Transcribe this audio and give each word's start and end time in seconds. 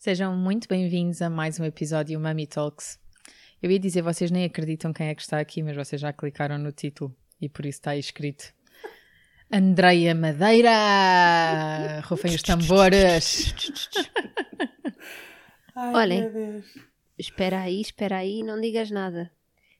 Sejam 0.00 0.34
muito 0.34 0.66
bem-vindos 0.66 1.20
a 1.20 1.28
mais 1.28 1.60
um 1.60 1.64
episódio 1.66 2.18
Mummy 2.18 2.46
Talks. 2.46 2.98
Eu 3.62 3.70
ia 3.70 3.78
dizer, 3.78 4.00
vocês 4.00 4.30
nem 4.30 4.46
acreditam 4.46 4.94
quem 4.94 5.08
é 5.08 5.14
que 5.14 5.20
está 5.20 5.38
aqui, 5.38 5.62
mas 5.62 5.76
vocês 5.76 6.00
já 6.00 6.10
clicaram 6.10 6.56
no 6.56 6.72
título 6.72 7.14
e 7.38 7.50
por 7.50 7.66
isso 7.66 7.80
está 7.80 7.90
aí 7.90 8.00
escrito. 8.00 8.50
Andreia 9.52 10.14
Madeira! 10.14 12.00
Rufem 12.06 12.34
os 12.34 12.40
tambores! 12.40 13.52
Ai, 15.76 15.94
Olhem, 15.94 16.64
espera 17.18 17.60
aí, 17.60 17.82
espera 17.82 18.16
aí, 18.16 18.42
não 18.42 18.58
digas 18.58 18.90
nada. 18.90 19.30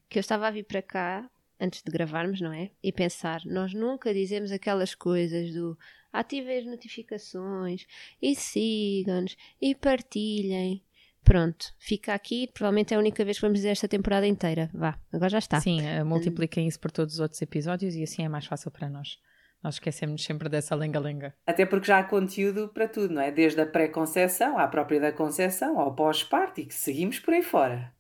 Que 0.07 0.19
eu 0.19 0.21
estava 0.21 0.49
a 0.49 0.51
vir 0.51 0.65
para 0.65 0.83
cá, 0.83 1.31
antes 1.61 1.83
de 1.83 1.93
gravarmos, 1.93 2.41
não 2.41 2.53
é? 2.53 2.71
E 2.83 2.91
pensar, 2.93 3.43
nós 3.45 3.75
nunca 3.75 4.15
dizemos 4.15 4.51
aquelas 4.51 4.95
coisas 4.95 5.53
do 5.53 5.77
ativem 6.13 6.59
as 6.59 6.67
notificações 6.67 7.87
e 8.21 8.35
sigam-nos 8.35 9.37
e 9.61 9.75
partilhem. 9.75 10.83
Pronto, 11.23 11.73
fica 11.79 12.15
aqui. 12.15 12.49
Provavelmente 12.53 12.95
é 12.95 12.97
a 12.97 13.01
única 13.01 13.25
vez 13.25 13.37
que 13.37 13.43
vamos 13.43 13.59
dizer 13.59 13.69
esta 13.69 13.87
temporada 13.87 14.27
inteira. 14.27 14.71
Vá, 14.73 14.99
agora 15.13 15.29
já 15.29 15.39
está. 15.39 15.61
Sim, 15.61 15.81
eh, 15.83 16.03
multipliquem 16.03 16.67
isso 16.67 16.81
por 16.81 16.91
todos 16.91 17.15
os 17.15 17.21
outros 17.21 17.41
episódios 17.43 17.95
e 17.95 18.03
assim 18.03 18.25
é 18.25 18.29
mais 18.29 18.47
fácil 18.47 18.71
para 18.71 18.89
nós. 18.89 19.19
Nós 19.63 19.75
esquecemos 19.75 20.25
sempre 20.25 20.49
dessa 20.49 20.75
lenga-lenga. 20.75 21.35
Até 21.47 21.67
porque 21.67 21.89
já 21.89 21.99
há 21.99 22.05
conteúdo 22.05 22.69
para 22.69 22.89
tudo, 22.89 23.13
não 23.13 23.21
é? 23.21 23.31
Desde 23.31 23.61
a 23.61 23.67
pré-conceição 23.67 24.59
à 24.59 24.67
própria 24.67 24.99
da 24.99 25.13
conceição, 25.13 25.79
ao 25.79 25.95
pós-parto 25.95 26.63
e 26.63 26.65
que 26.65 26.75
seguimos 26.75 27.19
por 27.19 27.35
aí 27.35 27.43
fora. 27.43 27.93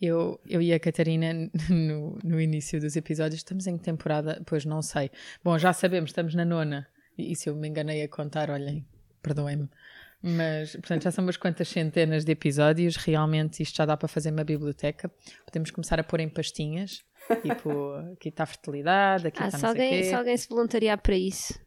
Eu, 0.00 0.40
eu 0.46 0.62
e 0.62 0.72
a 0.72 0.80
Catarina, 0.80 1.32
no, 1.68 2.18
no 2.24 2.40
início 2.40 2.80
dos 2.80 2.96
episódios, 2.96 3.40
estamos 3.40 3.66
em 3.66 3.76
que 3.76 3.84
temporada? 3.84 4.42
Pois 4.46 4.64
não 4.64 4.80
sei. 4.80 5.10
Bom, 5.44 5.58
já 5.58 5.72
sabemos, 5.72 6.10
estamos 6.10 6.34
na 6.34 6.44
nona. 6.44 6.88
E 7.18 7.36
se 7.36 7.50
eu 7.50 7.54
me 7.54 7.68
enganei 7.68 8.02
a 8.02 8.08
contar, 8.08 8.50
olhem, 8.50 8.86
perdoem-me. 9.22 9.68
Mas, 10.22 10.72
portanto, 10.72 11.04
já 11.04 11.10
são 11.10 11.24
umas 11.24 11.36
quantas 11.36 11.68
centenas 11.68 12.24
de 12.24 12.32
episódios. 12.32 12.96
Realmente, 12.96 13.62
isto 13.62 13.76
já 13.76 13.86
dá 13.86 13.96
para 13.96 14.08
fazer 14.08 14.30
uma 14.30 14.44
biblioteca. 14.44 15.10
Podemos 15.44 15.70
começar 15.70 15.98
a 15.98 16.04
pôr 16.04 16.20
em 16.20 16.28
pastinhas. 16.28 17.02
Tipo, 17.42 17.94
aqui 18.12 18.28
está 18.28 18.44
a 18.44 18.46
fertilidade, 18.46 19.26
aqui 19.26 19.42
ah, 19.42 19.46
está 19.46 19.58
se 19.58 19.66
alguém, 19.66 20.04
se 20.04 20.14
alguém 20.14 20.36
se 20.36 20.48
voluntariar 20.48 21.00
para 21.00 21.16
isso, 21.16 21.58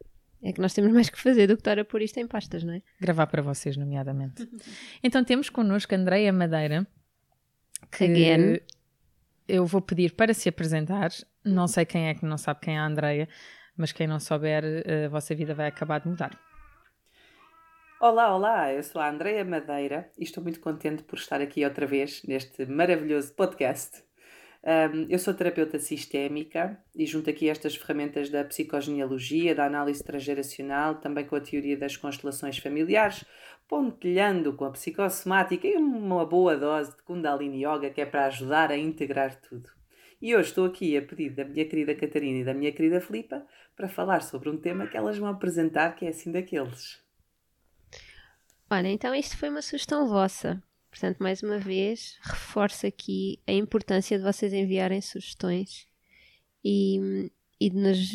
é 0.42 0.52
que 0.52 0.62
nós 0.62 0.74
temos 0.74 0.92
mais 0.92 1.10
que 1.10 1.20
fazer 1.20 1.48
do 1.48 1.56
que 1.56 1.62
estar 1.62 1.80
a 1.80 1.86
pôr 1.86 2.02
isto 2.02 2.20
em 2.20 2.28
pastas, 2.28 2.64
não 2.64 2.74
é? 2.74 2.82
Gravar 3.00 3.28
para 3.28 3.42
vocês, 3.42 3.78
nomeadamente. 3.78 4.48
então, 5.04 5.24
temos 5.24 5.50
connosco 5.50 5.94
a 5.94 5.98
Andreia 5.98 6.32
Madeira. 6.32 6.86
Que 7.92 8.06
Again. 8.06 8.60
eu 9.48 9.66
vou 9.66 9.82
pedir 9.82 10.14
para 10.14 10.34
se 10.34 10.50
apresentar. 10.50 11.12
Não 11.44 11.68
sei 11.68 11.86
quem 11.86 12.08
é 12.08 12.14
que 12.14 12.26
não 12.26 12.38
sabe 12.38 12.60
quem 12.62 12.76
é 12.76 12.80
a 12.80 12.86
Andreia 12.86 13.28
mas 13.78 13.92
quem 13.92 14.08
não 14.08 14.20
souber, 14.20 14.64
a 15.06 15.10
vossa 15.10 15.34
vida 15.34 15.54
vai 15.54 15.68
acabar 15.68 16.00
de 16.00 16.08
mudar. 16.08 16.40
Olá, 18.00 18.36
olá, 18.36 18.74
eu 18.74 18.84
sou 18.84 19.02
a 19.02 19.10
Andreia 19.10 19.46
Madeira 19.46 20.12
e 20.18 20.24
estou 20.24 20.44
muito 20.44 20.60
contente 20.60 21.04
por 21.04 21.18
estar 21.18 21.40
aqui 21.42 21.64
outra 21.64 21.88
vez 21.88 22.22
neste 22.24 22.66
maravilhoso 22.66 23.34
podcast. 23.34 24.04
Um, 24.66 25.08
eu 25.10 25.20
sou 25.20 25.34
terapeuta 25.34 25.78
sistémica 25.78 26.82
e 26.96 27.06
junto 27.06 27.30
aqui 27.30 27.50
estas 27.50 27.76
ferramentas 27.76 28.30
da 28.30 28.46
psicogenealogia, 28.46 29.54
da 29.54 29.66
análise 29.66 30.02
transgeracional, 30.02 30.96
também 30.96 31.26
com 31.26 31.36
a 31.36 31.42
teoria 31.42 31.78
das 31.78 31.98
constelações 31.98 32.58
familiares, 32.58 33.26
pontilhando 33.68 34.54
com 34.54 34.64
a 34.64 34.72
psicossomática 34.72 35.68
e 35.68 35.76
uma 35.76 36.26
boa 36.26 36.56
dose 36.56 36.96
de 36.96 37.04
Kundalini 37.04 37.66
Yoga 37.66 37.90
que 37.90 38.00
é 38.00 38.06
para 38.06 38.28
ajudar 38.28 38.72
a 38.72 38.78
integrar 38.78 39.36
tudo. 39.42 39.70
E 40.22 40.34
hoje 40.34 40.50
estou 40.50 40.66
aqui 40.66 40.96
a 40.96 41.02
pedido 41.02 41.36
da 41.36 41.44
minha 41.44 41.66
querida 41.66 41.94
Catarina 41.94 42.40
e 42.40 42.46
da 42.46 42.54
minha 42.54 42.72
querida 42.72 43.02
Filipa 43.02 43.46
para 43.76 43.90
falar 43.90 44.22
sobre 44.22 44.50
um 44.50 44.56
tema 44.56 44.88
que 44.88 44.96
elas 44.96 45.18
vão 45.18 45.28
apresentar 45.28 45.94
que 45.94 46.06
é 46.06 46.10
assim 46.10 46.32
daqueles. 46.32 47.04
Olha, 48.72 48.88
então 48.88 49.14
isto 49.14 49.38
foi 49.38 49.50
uma 49.50 49.62
sugestão 49.62 50.08
vossa. 50.08 50.64
Portanto, 50.94 51.18
mais 51.18 51.42
uma 51.42 51.58
vez, 51.58 52.20
reforço 52.22 52.86
aqui 52.86 53.42
a 53.48 53.52
importância 53.52 54.16
de 54.16 54.24
vocês 54.24 54.54
enviarem 54.54 55.02
sugestões 55.02 55.88
e, 56.64 57.32
e 57.60 57.68
de 57.68 57.76
nos 57.76 58.12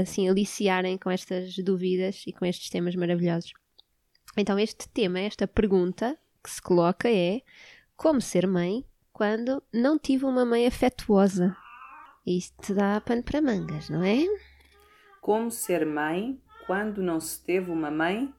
assim 0.00 0.30
aliciarem 0.30 0.96
com 0.96 1.10
estas 1.10 1.54
dúvidas 1.56 2.24
e 2.26 2.32
com 2.32 2.46
estes 2.46 2.70
temas 2.70 2.96
maravilhosos. 2.96 3.52
Então, 4.34 4.58
este 4.58 4.88
tema, 4.88 5.20
esta 5.20 5.46
pergunta 5.46 6.18
que 6.42 6.50
se 6.50 6.62
coloca 6.62 7.06
é 7.06 7.42
como 7.94 8.18
ser 8.18 8.46
mãe 8.46 8.82
quando 9.12 9.62
não 9.70 9.98
tive 9.98 10.24
uma 10.24 10.46
mãe 10.46 10.66
afetuosa. 10.66 11.54
Isto 12.26 12.74
dá 12.74 12.98
pano 13.02 13.22
para 13.22 13.42
mangas, 13.42 13.90
não 13.90 14.02
é? 14.02 14.24
Como 15.20 15.50
ser 15.50 15.84
mãe 15.84 16.40
quando 16.66 17.02
não 17.02 17.20
se 17.20 17.44
teve 17.44 17.70
uma 17.70 17.90
mãe 17.90 18.34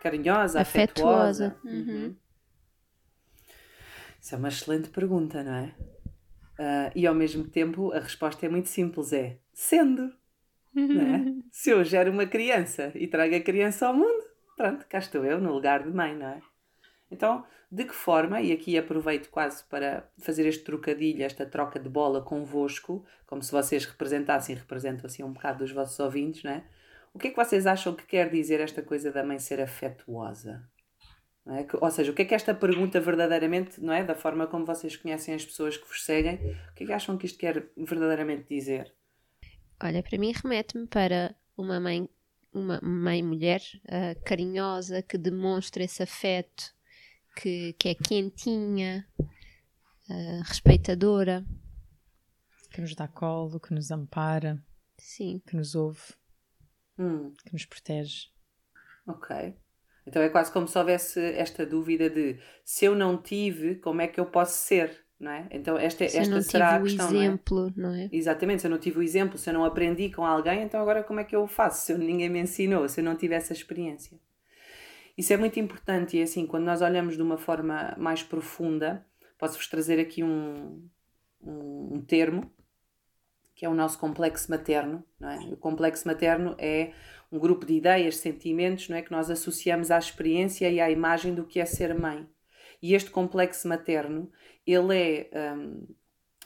carinhosa, 0.00 0.60
afetuosa? 0.60 1.48
afetuosa. 1.48 1.60
Uhum. 1.64 1.72
uhum. 1.72 2.21
Isso 4.22 4.36
é 4.36 4.38
uma 4.38 4.48
excelente 4.48 4.88
pergunta, 4.88 5.42
não 5.42 5.52
é? 5.52 5.74
Uh, 6.52 6.92
e 6.94 7.08
ao 7.08 7.14
mesmo 7.14 7.42
tempo 7.42 7.92
a 7.92 7.98
resposta 7.98 8.46
é 8.46 8.48
muito 8.48 8.68
simples: 8.68 9.12
é 9.12 9.38
sendo. 9.52 10.14
Não 10.72 11.02
é? 11.02 11.42
Se 11.50 11.70
eu 11.70 11.82
gero 11.82 12.12
uma 12.12 12.24
criança 12.24 12.92
e 12.94 13.08
trago 13.08 13.34
a 13.34 13.40
criança 13.40 13.88
ao 13.88 13.94
mundo, 13.94 14.24
pronto, 14.56 14.86
cá 14.88 14.98
estou 14.98 15.24
eu 15.24 15.40
no 15.40 15.52
lugar 15.52 15.82
de 15.82 15.90
mãe, 15.90 16.14
não 16.16 16.28
é? 16.28 16.40
Então, 17.10 17.44
de 17.70 17.84
que 17.84 17.94
forma, 17.94 18.40
e 18.40 18.52
aqui 18.52 18.78
aproveito 18.78 19.28
quase 19.28 19.64
para 19.64 20.08
fazer 20.18 20.46
este 20.46 20.62
trocadilho, 20.62 21.24
esta 21.24 21.44
troca 21.44 21.80
de 21.80 21.88
bola 21.88 22.22
convosco, 22.22 23.04
como 23.26 23.42
se 23.42 23.50
vocês 23.50 23.84
representassem, 23.84 24.54
representam 24.54 25.06
assim 25.06 25.24
um 25.24 25.32
bocado 25.32 25.58
dos 25.58 25.72
vossos 25.72 25.98
ouvintes, 25.98 26.44
não 26.44 26.52
é? 26.52 26.64
O 27.12 27.18
que 27.18 27.28
é 27.28 27.30
que 27.30 27.36
vocês 27.36 27.66
acham 27.66 27.94
que 27.94 28.06
quer 28.06 28.30
dizer 28.30 28.60
esta 28.60 28.82
coisa 28.82 29.10
da 29.10 29.24
mãe 29.24 29.38
ser 29.38 29.60
afetuosa? 29.60 30.62
É? 31.46 31.66
Ou 31.80 31.90
seja, 31.90 32.12
o 32.12 32.14
que 32.14 32.22
é 32.22 32.24
que 32.24 32.34
esta 32.34 32.54
pergunta 32.54 33.00
verdadeiramente, 33.00 33.80
não 33.80 33.92
é? 33.92 34.04
Da 34.04 34.14
forma 34.14 34.46
como 34.46 34.64
vocês 34.64 34.96
conhecem 34.96 35.34
as 35.34 35.44
pessoas 35.44 35.76
que 35.76 35.86
vos 35.86 36.04
seguem, 36.04 36.36
o 36.70 36.74
que 36.74 36.84
é 36.84 36.86
que 36.86 36.92
acham 36.92 37.18
que 37.18 37.26
isto 37.26 37.38
quer 37.38 37.68
verdadeiramente 37.76 38.48
dizer? 38.48 38.94
Olha, 39.82 40.02
para 40.02 40.18
mim 40.18 40.32
remete-me 40.32 40.86
para 40.86 41.34
uma 41.56 41.80
mãe, 41.80 42.08
uma 42.52 42.80
mãe 42.80 43.22
mulher 43.22 43.60
uh, 43.86 44.22
carinhosa 44.24 45.02
que 45.02 45.18
demonstra 45.18 45.82
esse 45.82 46.00
afeto 46.02 46.72
que, 47.34 47.72
que 47.72 47.88
é 47.88 47.94
quentinha, 47.96 49.04
uh, 49.18 50.42
respeitadora. 50.44 51.44
Que 52.70 52.80
nos 52.80 52.94
dá 52.94 53.08
colo, 53.08 53.58
que 53.58 53.74
nos 53.74 53.90
ampara. 53.90 54.62
Sim. 54.96 55.42
Que 55.44 55.56
nos 55.56 55.74
ouve. 55.74 56.14
Hum. 56.96 57.34
Que 57.44 57.52
nos 57.52 57.66
protege. 57.66 58.28
Ok. 59.06 59.56
Então 60.06 60.20
é 60.20 60.28
quase 60.28 60.52
como 60.52 60.66
se 60.66 60.76
houvesse 60.78 61.20
esta 61.20 61.64
dúvida 61.64 62.10
de 62.10 62.38
se 62.64 62.84
eu 62.84 62.94
não 62.94 63.16
tive, 63.16 63.76
como 63.76 64.00
é 64.00 64.08
que 64.08 64.18
eu 64.18 64.26
posso 64.26 64.56
ser? 64.58 65.02
Não 65.18 65.30
é? 65.30 65.46
Então 65.52 65.78
esta, 65.78 66.08
se 66.08 66.18
esta 66.18 66.42
será 66.42 66.76
a 66.76 66.82
questão. 66.82 67.08
Se 67.08 67.14
eu 67.14 67.20
não 67.20 67.38
tive 67.38 67.58
o 67.58 67.66
exemplo, 67.68 67.72
não 67.76 67.90
é? 67.90 67.96
não 67.96 68.04
é? 68.04 68.08
Exatamente, 68.12 68.62
se 68.62 68.66
eu 68.66 68.70
não 68.70 68.78
tive 68.78 68.98
o 68.98 69.02
exemplo, 69.02 69.38
se 69.38 69.48
eu 69.48 69.54
não 69.54 69.64
aprendi 69.64 70.10
com 70.10 70.24
alguém, 70.24 70.62
então 70.62 70.80
agora 70.80 71.04
como 71.04 71.20
é 71.20 71.24
que 71.24 71.36
eu 71.36 71.46
faço? 71.46 71.86
Se 71.86 71.94
ninguém 71.94 72.28
me 72.28 72.40
ensinou, 72.40 72.88
se 72.88 73.00
eu 73.00 73.04
não 73.04 73.14
tive 73.14 73.34
essa 73.34 73.52
experiência. 73.52 74.18
Isso 75.16 75.32
é 75.32 75.36
muito 75.36 75.60
importante 75.60 76.16
e 76.16 76.22
assim, 76.22 76.46
quando 76.46 76.64
nós 76.64 76.82
olhamos 76.82 77.16
de 77.16 77.22
uma 77.22 77.38
forma 77.38 77.94
mais 77.96 78.22
profunda, 78.22 79.06
posso-vos 79.38 79.68
trazer 79.68 80.00
aqui 80.00 80.24
um, 80.24 80.88
um, 81.40 81.96
um, 81.96 82.00
termo 82.00 82.50
que 83.54 83.66
é 83.66 83.68
o 83.68 83.74
nosso 83.74 83.98
complexo 83.98 84.50
materno. 84.50 85.04
Não 85.20 85.28
é? 85.28 85.38
O 85.52 85.56
complexo 85.56 86.08
materno 86.08 86.56
é 86.58 86.92
um 87.32 87.38
grupo 87.38 87.64
de 87.64 87.74
ideias, 87.74 88.18
sentimentos 88.18 88.88
não 88.90 88.96
é? 88.96 89.02
que 89.02 89.10
nós 89.10 89.30
associamos 89.30 89.90
à 89.90 89.98
experiência 89.98 90.70
e 90.70 90.80
à 90.80 90.90
imagem 90.90 91.34
do 91.34 91.44
que 91.44 91.58
é 91.58 91.64
ser 91.64 91.98
mãe. 91.98 92.28
E 92.82 92.94
este 92.94 93.10
complexo 93.10 93.66
materno, 93.66 94.30
ele 94.66 94.94
é, 94.94 95.54
um, 95.54 95.86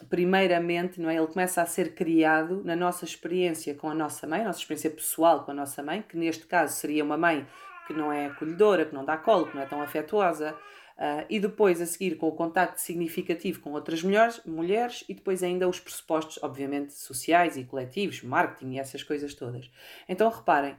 primeiramente, 0.08 1.00
não 1.00 1.10
é? 1.10 1.16
ele 1.16 1.26
começa 1.26 1.60
a 1.60 1.66
ser 1.66 1.94
criado 1.94 2.62
na 2.64 2.76
nossa 2.76 3.04
experiência 3.04 3.74
com 3.74 3.90
a 3.90 3.94
nossa 3.94 4.26
mãe, 4.26 4.44
nossa 4.44 4.60
experiência 4.60 4.90
pessoal 4.90 5.44
com 5.44 5.50
a 5.50 5.54
nossa 5.54 5.82
mãe, 5.82 6.02
que 6.02 6.16
neste 6.16 6.46
caso 6.46 6.76
seria 6.76 7.02
uma 7.02 7.16
mãe 7.16 7.46
que 7.88 7.92
não 7.92 8.12
é 8.12 8.26
acolhedora, 8.26 8.84
que 8.84 8.94
não 8.94 9.04
dá 9.04 9.16
colo, 9.16 9.46
que 9.46 9.56
não 9.56 9.62
é 9.62 9.66
tão 9.66 9.82
afetuosa, 9.82 10.56
Uh, 10.96 11.26
e 11.28 11.38
depois 11.38 11.78
a 11.82 11.84
seguir 11.84 12.16
com 12.16 12.26
o 12.26 12.32
contacto 12.32 12.80
significativo 12.80 13.60
com 13.60 13.72
outras 13.72 14.02
mulheres, 14.02 14.40
mulheres 14.46 15.04
e 15.06 15.12
depois 15.12 15.42
ainda 15.42 15.68
os 15.68 15.78
pressupostos, 15.78 16.38
obviamente, 16.42 16.94
sociais 16.94 17.58
e 17.58 17.64
coletivos, 17.64 18.22
marketing 18.22 18.72
e 18.72 18.78
essas 18.78 19.02
coisas 19.02 19.34
todas. 19.34 19.70
Então 20.08 20.30
reparem, 20.30 20.74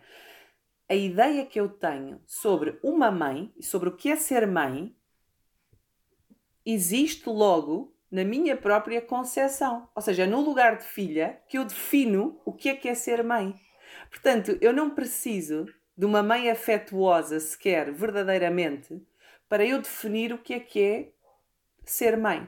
a 0.90 0.96
ideia 0.96 1.46
que 1.46 1.60
eu 1.60 1.70
tenho 1.70 2.20
sobre 2.26 2.80
uma 2.82 3.12
mãe 3.12 3.54
e 3.58 3.64
sobre 3.64 3.90
o 3.90 3.96
que 3.96 4.10
é 4.10 4.16
ser 4.16 4.48
mãe 4.48 4.96
existe 6.66 7.30
logo 7.30 7.94
na 8.10 8.24
minha 8.24 8.58
própria 8.58 9.02
concepção. 9.02 9.88
Ou 9.94 10.02
seja, 10.02 10.24
é 10.24 10.26
no 10.26 10.42
lugar 10.42 10.78
de 10.78 10.84
filha 10.84 11.40
que 11.48 11.58
eu 11.58 11.66
defino 11.66 12.42
o 12.46 12.54
que 12.54 12.70
é 12.70 12.76
que 12.76 12.88
é 12.88 12.96
ser 12.96 13.24
mãe. 13.24 13.54
Portanto, 14.10 14.58
eu 14.62 14.74
não 14.74 14.90
preciso 14.90 15.66
de 15.98 16.06
uma 16.06 16.24
mãe 16.24 16.50
afetuosa 16.50 17.40
sequer 17.40 17.92
verdadeiramente 17.92 19.02
para 19.50 19.66
eu 19.66 19.82
definir 19.82 20.34
o 20.34 20.38
que 20.38 20.54
é 20.54 20.60
que 20.60 20.82
é 20.82 21.10
ser 21.86 22.18
mãe. 22.18 22.48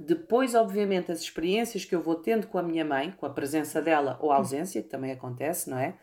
Depois, 0.00 0.54
obviamente, 0.54 1.10
as 1.10 1.20
experiências 1.20 1.84
que 1.84 1.94
eu 1.94 2.00
vou 2.00 2.14
tendo 2.14 2.46
com 2.46 2.58
a 2.58 2.62
minha 2.62 2.84
mãe, 2.84 3.12
com 3.16 3.26
a 3.26 3.30
presença 3.30 3.82
dela 3.82 4.16
ou 4.20 4.30
a 4.30 4.36
ausência, 4.36 4.82
que 4.82 4.88
também 4.88 5.10
acontece, 5.10 5.68
não 5.68 5.78
é? 5.78 5.94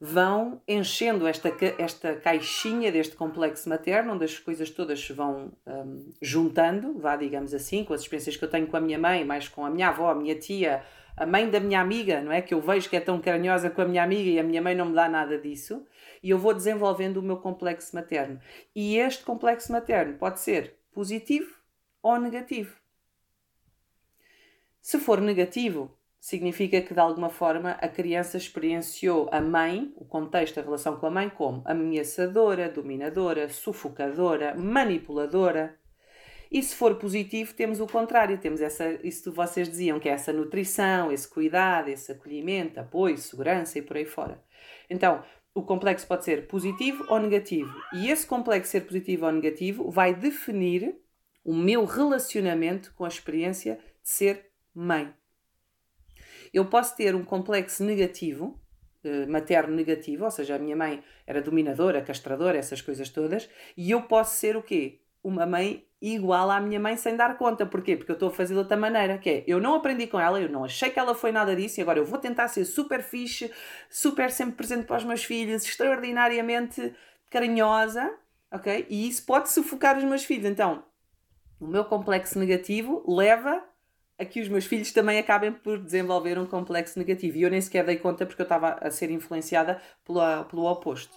Vão 0.00 0.62
enchendo 0.68 1.26
esta, 1.26 1.52
esta 1.76 2.14
caixinha 2.14 2.92
deste 2.92 3.16
complexo 3.16 3.68
materno, 3.68 4.14
onde 4.14 4.24
as 4.24 4.38
coisas 4.38 4.70
todas 4.70 5.00
se 5.00 5.12
vão 5.12 5.52
um, 5.66 6.12
juntando, 6.22 6.96
vá, 7.00 7.16
digamos 7.16 7.52
assim, 7.52 7.82
com 7.82 7.92
as 7.92 8.02
experiências 8.02 8.36
que 8.36 8.44
eu 8.44 8.50
tenho 8.50 8.68
com 8.68 8.76
a 8.76 8.80
minha 8.80 8.98
mãe, 8.98 9.24
mais 9.24 9.48
com 9.48 9.66
a 9.66 9.70
minha 9.70 9.88
avó, 9.88 10.10
a 10.10 10.14
minha 10.14 10.36
tia, 10.36 10.84
a 11.16 11.26
mãe 11.26 11.50
da 11.50 11.58
minha 11.58 11.80
amiga, 11.80 12.20
não 12.20 12.30
é? 12.30 12.40
Que 12.40 12.54
eu 12.54 12.60
vejo 12.60 12.88
que 12.88 12.96
é 12.96 13.00
tão 13.00 13.20
carinhosa 13.20 13.68
com 13.68 13.82
a 13.82 13.84
minha 13.84 14.04
amiga 14.04 14.30
e 14.30 14.38
a 14.38 14.44
minha 14.44 14.62
mãe 14.62 14.76
não 14.76 14.86
me 14.86 14.94
dá 14.94 15.08
nada 15.08 15.36
disso 15.36 15.84
e 16.22 16.30
eu 16.30 16.38
vou 16.38 16.54
desenvolvendo 16.54 17.18
o 17.18 17.22
meu 17.22 17.36
complexo 17.38 17.94
materno. 17.94 18.40
E 18.74 18.96
este 18.96 19.24
complexo 19.24 19.72
materno 19.72 20.18
pode 20.18 20.40
ser 20.40 20.76
positivo 20.92 21.54
ou 22.02 22.18
negativo. 22.18 22.74
Se 24.80 24.98
for 24.98 25.20
negativo, 25.20 25.98
significa 26.18 26.80
que 26.80 26.94
de 26.94 27.00
alguma 27.00 27.30
forma 27.30 27.72
a 27.72 27.88
criança 27.88 28.36
experienciou 28.36 29.28
a 29.32 29.40
mãe, 29.40 29.92
o 29.96 30.04
contexto, 30.04 30.58
a 30.58 30.62
relação 30.62 30.96
com 30.96 31.06
a 31.06 31.10
mãe, 31.10 31.28
como 31.30 31.62
ameaçadora, 31.64 32.68
dominadora, 32.68 33.48
sufocadora, 33.48 34.54
manipuladora. 34.54 35.78
E 36.50 36.62
se 36.62 36.74
for 36.74 36.94
positivo, 36.94 37.52
temos 37.52 37.78
o 37.80 37.86
contrário, 37.86 38.38
temos 38.38 38.60
essa, 38.60 38.90
isso 39.06 39.24
que 39.24 39.36
vocês 39.36 39.68
diziam, 39.68 40.00
que 40.00 40.08
é 40.08 40.12
essa 40.12 40.32
nutrição, 40.32 41.12
esse 41.12 41.28
cuidado, 41.28 41.88
esse 41.88 42.10
acolhimento, 42.10 42.80
apoio, 42.80 43.18
segurança 43.18 43.78
e 43.78 43.82
por 43.82 43.98
aí 43.98 44.06
fora. 44.06 44.42
Então, 44.88 45.22
o 45.58 45.62
complexo 45.64 46.06
pode 46.06 46.24
ser 46.24 46.46
positivo 46.46 47.04
ou 47.08 47.18
negativo. 47.18 47.74
E 47.92 48.08
esse 48.08 48.24
complexo 48.24 48.70
ser 48.70 48.82
positivo 48.82 49.26
ou 49.26 49.32
negativo 49.32 49.90
vai 49.90 50.14
definir 50.14 50.96
o 51.44 51.52
meu 51.52 51.84
relacionamento 51.84 52.92
com 52.94 53.04
a 53.04 53.08
experiência 53.08 53.74
de 54.00 54.08
ser 54.08 54.52
mãe. 54.72 55.12
Eu 56.54 56.66
posso 56.66 56.96
ter 56.96 57.12
um 57.16 57.24
complexo 57.24 57.82
negativo, 57.82 58.60
eh, 59.02 59.26
materno 59.26 59.74
negativo, 59.74 60.24
ou 60.24 60.30
seja, 60.30 60.54
a 60.54 60.58
minha 60.60 60.76
mãe 60.76 61.02
era 61.26 61.42
dominadora, 61.42 62.02
castradora, 62.02 62.56
essas 62.56 62.80
coisas 62.80 63.08
todas, 63.08 63.50
e 63.76 63.90
eu 63.90 64.02
posso 64.02 64.36
ser 64.36 64.56
o 64.56 64.62
quê? 64.62 65.00
Uma 65.24 65.44
mãe 65.44 65.87
igual 66.00 66.50
à 66.50 66.60
minha 66.60 66.78
mãe 66.78 66.96
sem 66.96 67.16
dar 67.16 67.36
conta. 67.36 67.66
Porquê? 67.66 67.96
Porque 67.96 68.12
eu 68.12 68.14
estou 68.14 68.28
a 68.28 68.32
fazer 68.32 68.54
de 68.54 68.60
outra 68.60 68.76
maneira, 68.76 69.18
que 69.18 69.30
é, 69.30 69.44
eu 69.46 69.60
não 69.60 69.74
aprendi 69.74 70.06
com 70.06 70.18
ela, 70.18 70.40
eu 70.40 70.48
não 70.48 70.64
achei 70.64 70.90
que 70.90 70.98
ela 70.98 71.14
foi 71.14 71.32
nada 71.32 71.54
disso 71.54 71.80
e 71.80 71.82
agora 71.82 71.98
eu 71.98 72.04
vou 72.04 72.18
tentar 72.18 72.48
ser 72.48 72.64
super 72.64 73.02
fixe, 73.02 73.50
super 73.90 74.30
sempre 74.30 74.56
presente 74.56 74.86
para 74.86 74.96
os 74.96 75.04
meus 75.04 75.24
filhos, 75.24 75.64
extraordinariamente 75.64 76.94
carinhosa, 77.30 78.12
ok? 78.50 78.86
E 78.88 79.08
isso 79.08 79.24
pode 79.26 79.50
sufocar 79.50 79.98
os 79.98 80.04
meus 80.04 80.24
filhos. 80.24 80.46
Então, 80.46 80.82
o 81.60 81.66
meu 81.66 81.84
complexo 81.84 82.38
negativo 82.38 83.04
leva 83.06 83.62
a 84.18 84.24
que 84.24 84.40
os 84.40 84.48
meus 84.48 84.66
filhos 84.66 84.92
também 84.92 85.18
acabem 85.18 85.52
por 85.52 85.78
desenvolver 85.78 86.38
um 86.38 86.46
complexo 86.46 86.98
negativo. 86.98 87.36
E 87.36 87.42
eu 87.42 87.50
nem 87.50 87.60
sequer 87.60 87.84
dei 87.84 87.96
conta 87.96 88.26
porque 88.26 88.42
eu 88.42 88.44
estava 88.44 88.74
a 88.80 88.90
ser 88.90 89.10
influenciada 89.10 89.80
pelo, 90.04 90.44
pelo 90.46 90.64
oposto. 90.64 91.16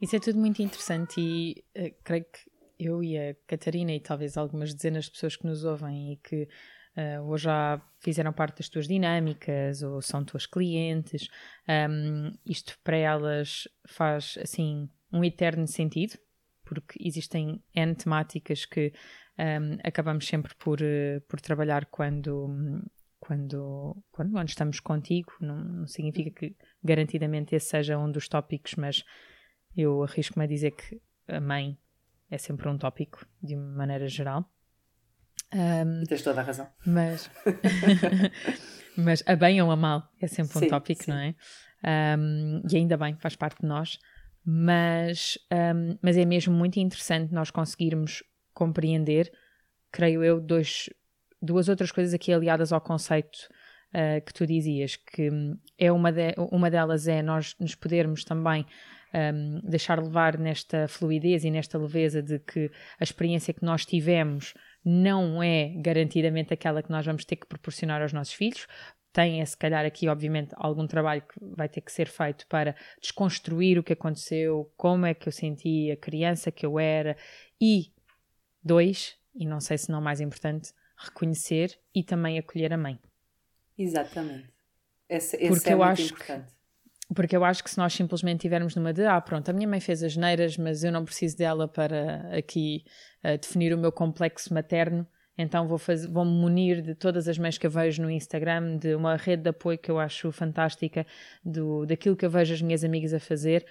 Isso 0.00 0.16
é 0.16 0.18
tudo 0.18 0.38
muito 0.38 0.62
interessante 0.62 1.20
e 1.20 1.64
uh, 1.76 1.94
creio 2.02 2.24
que 2.24 2.49
eu 2.80 3.02
e 3.02 3.18
a 3.18 3.34
Catarina 3.46 3.92
e 3.92 4.00
talvez 4.00 4.36
algumas 4.36 4.72
dezenas 4.72 5.04
de 5.04 5.12
pessoas 5.12 5.36
que 5.36 5.46
nos 5.46 5.64
ouvem 5.64 6.12
e 6.12 6.16
que 6.16 6.48
uh, 6.96 7.22
ou 7.28 7.36
já 7.36 7.80
fizeram 8.00 8.32
parte 8.32 8.58
das 8.58 8.68
tuas 8.68 8.88
dinâmicas 8.88 9.82
ou 9.82 10.00
são 10.00 10.24
tuas 10.24 10.46
clientes, 10.46 11.28
um, 11.68 12.32
isto 12.46 12.78
para 12.82 12.96
elas 12.96 13.68
faz 13.86 14.38
assim 14.42 14.88
um 15.12 15.22
eterno 15.22 15.66
sentido, 15.66 16.18
porque 16.64 16.98
existem 17.00 17.62
N 17.74 17.94
temáticas 17.94 18.64
que 18.64 18.92
um, 19.38 19.78
acabamos 19.84 20.26
sempre 20.26 20.54
por, 20.54 20.80
uh, 20.80 21.20
por 21.28 21.40
trabalhar 21.40 21.86
quando, 21.86 22.48
quando, 23.18 23.96
quando, 24.10 24.32
quando 24.32 24.48
estamos 24.48 24.80
contigo. 24.80 25.32
Não, 25.40 25.56
não 25.56 25.86
significa 25.86 26.30
que 26.30 26.56
garantidamente 26.82 27.54
esse 27.54 27.66
seja 27.66 27.98
um 27.98 28.10
dos 28.10 28.28
tópicos, 28.28 28.74
mas 28.76 29.04
eu 29.76 30.02
arrisco-me 30.02 30.44
a 30.44 30.48
dizer 30.48 30.72
que 30.72 31.00
a 31.28 31.40
mãe 31.40 31.78
é 32.30 32.38
sempre 32.38 32.68
um 32.68 32.78
tópico, 32.78 33.26
de 33.42 33.56
maneira 33.56 34.06
geral. 34.08 34.48
Um, 35.52 36.04
Tens 36.04 36.22
toda 36.22 36.40
a 36.40 36.44
razão. 36.44 36.68
Mas, 36.86 37.28
mas 38.96 39.22
a 39.26 39.34
bem 39.34 39.60
ou 39.60 39.70
a 39.70 39.76
mal 39.76 40.08
é 40.20 40.26
sempre 40.28 40.56
um 40.58 40.60
sim, 40.60 40.68
tópico, 40.68 41.04
sim. 41.04 41.10
não 41.10 41.18
é? 41.18 41.34
Um, 42.16 42.62
e 42.70 42.76
ainda 42.76 42.96
bem, 42.96 43.16
faz 43.16 43.34
parte 43.34 43.60
de 43.60 43.66
nós. 43.66 43.98
Mas, 44.44 45.38
um, 45.52 45.98
mas 46.00 46.16
é 46.16 46.24
mesmo 46.24 46.54
muito 46.54 46.78
interessante 46.78 47.32
nós 47.32 47.50
conseguirmos 47.50 48.22
compreender, 48.54 49.30
creio 49.90 50.22
eu, 50.22 50.40
dois, 50.40 50.88
duas 51.42 51.68
outras 51.68 51.90
coisas 51.90 52.14
aqui 52.14 52.32
aliadas 52.32 52.72
ao 52.72 52.80
conceito 52.80 53.48
uh, 53.94 54.24
que 54.24 54.32
tu 54.32 54.46
dizias, 54.46 54.96
que 54.96 55.30
é 55.76 55.90
uma, 55.90 56.12
de, 56.12 56.34
uma 56.52 56.70
delas 56.70 57.08
é 57.08 57.22
nós 57.22 57.56
nos 57.58 57.74
podermos 57.74 58.24
também 58.24 58.64
um, 59.14 59.60
deixar 59.68 60.02
levar 60.02 60.38
nesta 60.38 60.88
fluidez 60.88 61.44
e 61.44 61.50
nesta 61.50 61.78
leveza 61.78 62.22
de 62.22 62.38
que 62.38 62.70
a 62.98 63.04
experiência 63.04 63.54
que 63.54 63.64
nós 63.64 63.84
tivemos 63.84 64.54
não 64.84 65.42
é 65.42 65.74
garantidamente 65.76 66.54
aquela 66.54 66.82
que 66.82 66.90
nós 66.90 67.04
vamos 67.04 67.24
ter 67.24 67.36
que 67.36 67.46
proporcionar 67.46 68.00
aos 68.02 68.12
nossos 68.12 68.34
filhos. 68.34 68.66
Tem, 69.12 69.44
se 69.44 69.56
calhar, 69.56 69.84
aqui, 69.84 70.08
obviamente, 70.08 70.54
algum 70.56 70.86
trabalho 70.86 71.22
que 71.22 71.38
vai 71.56 71.68
ter 71.68 71.80
que 71.80 71.90
ser 71.90 72.06
feito 72.06 72.46
para 72.46 72.76
desconstruir 73.00 73.76
o 73.76 73.82
que 73.82 73.92
aconteceu, 73.92 74.72
como 74.76 75.04
é 75.04 75.14
que 75.14 75.26
eu 75.26 75.32
senti, 75.32 75.90
a 75.90 75.96
criança 75.96 76.52
que 76.52 76.64
eu 76.64 76.78
era, 76.78 77.16
e, 77.60 77.92
dois, 78.62 79.18
e 79.34 79.44
não 79.44 79.60
sei 79.60 79.78
se 79.78 79.90
não 79.90 80.00
mais 80.00 80.20
importante, 80.20 80.72
reconhecer 80.96 81.76
e 81.92 82.04
também 82.04 82.38
acolher 82.38 82.72
a 82.72 82.78
mãe. 82.78 83.00
Exatamente. 83.76 84.48
Esse, 85.08 85.36
esse 85.36 85.48
Porque 85.48 85.70
é 85.70 85.72
eu 85.72 85.82
acho 85.82 86.12
importante. 86.14 86.46
Que 86.46 86.59
porque 87.14 87.36
eu 87.36 87.44
acho 87.44 87.62
que 87.64 87.70
se 87.70 87.78
nós 87.78 87.92
simplesmente 87.92 88.40
tivermos 88.40 88.74
numa 88.74 88.92
de, 88.92 89.04
ah, 89.04 89.20
pronto, 89.20 89.48
a 89.48 89.52
minha 89.52 89.68
mãe 89.68 89.80
fez 89.80 90.02
as 90.02 90.16
neiras, 90.16 90.56
mas 90.56 90.84
eu 90.84 90.92
não 90.92 91.04
preciso 91.04 91.36
dela 91.36 91.66
para 91.66 92.28
aqui 92.36 92.84
uh, 93.24 93.36
definir 93.36 93.74
o 93.74 93.78
meu 93.78 93.90
complexo 93.90 94.52
materno, 94.54 95.06
então 95.36 95.66
vou 95.66 95.78
fazer, 95.78 96.08
vou-me 96.08 96.30
munir 96.30 96.82
de 96.82 96.94
todas 96.94 97.26
as 97.26 97.38
mães 97.38 97.56
que 97.58 97.66
eu 97.66 97.70
vejo 97.70 98.02
no 98.02 98.10
Instagram, 98.10 98.76
de 98.76 98.94
uma 98.94 99.16
rede 99.16 99.44
de 99.44 99.48
apoio 99.50 99.78
que 99.78 99.90
eu 99.90 99.98
acho 99.98 100.30
fantástica, 100.30 101.06
do, 101.44 101.86
daquilo 101.86 102.16
que 102.16 102.24
eu 102.24 102.30
vejo 102.30 102.54
as 102.54 102.62
minhas 102.62 102.84
amigas 102.84 103.12
a 103.12 103.20
fazer, 103.20 103.66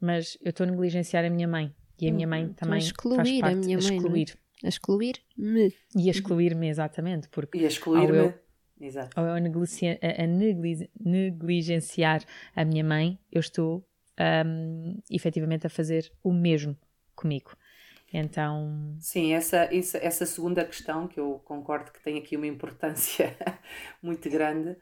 mas 0.00 0.38
eu 0.42 0.50
estou 0.50 0.64
a 0.64 0.70
negligenciar 0.70 1.24
a 1.24 1.30
minha 1.30 1.48
mãe. 1.48 1.74
E 2.00 2.08
a 2.08 2.12
minha 2.12 2.28
mãe 2.28 2.48
também 2.50 2.78
excluir 2.78 3.16
faz 3.16 3.40
parte 3.40 3.52
a 3.52 3.56
minha 3.56 3.78
mãe, 3.78 3.92
é? 3.92 3.96
excluir. 3.96 4.38
A 4.62 4.68
excluir-me. 4.68 5.74
E 5.96 6.08
a 6.08 6.10
excluir-me, 6.10 6.68
exatamente. 6.68 7.28
Porque 7.28 7.58
e 7.58 7.64
a 7.64 7.68
excluir-me 7.68 8.34
Exato. 8.80 9.20
Ou 9.20 9.26
eu 9.26 9.34
a, 9.34 10.22
a 10.22 10.26
negligenciar 10.96 12.22
a 12.54 12.64
minha 12.64 12.84
mãe, 12.84 13.18
eu 13.30 13.40
estou 13.40 13.84
um, 14.46 15.00
efetivamente 15.10 15.66
a 15.66 15.70
fazer 15.70 16.12
o 16.22 16.32
mesmo 16.32 16.76
comigo. 17.14 17.52
Então. 18.12 18.96
Sim, 18.98 19.34
essa, 19.34 19.68
essa, 19.74 19.98
essa 19.98 20.26
segunda 20.26 20.64
questão, 20.64 21.06
que 21.06 21.20
eu 21.20 21.40
concordo 21.44 21.92
que 21.92 22.02
tem 22.02 22.18
aqui 22.18 22.36
uma 22.36 22.46
importância 22.46 23.36
muito 24.02 24.30
grande, 24.30 24.76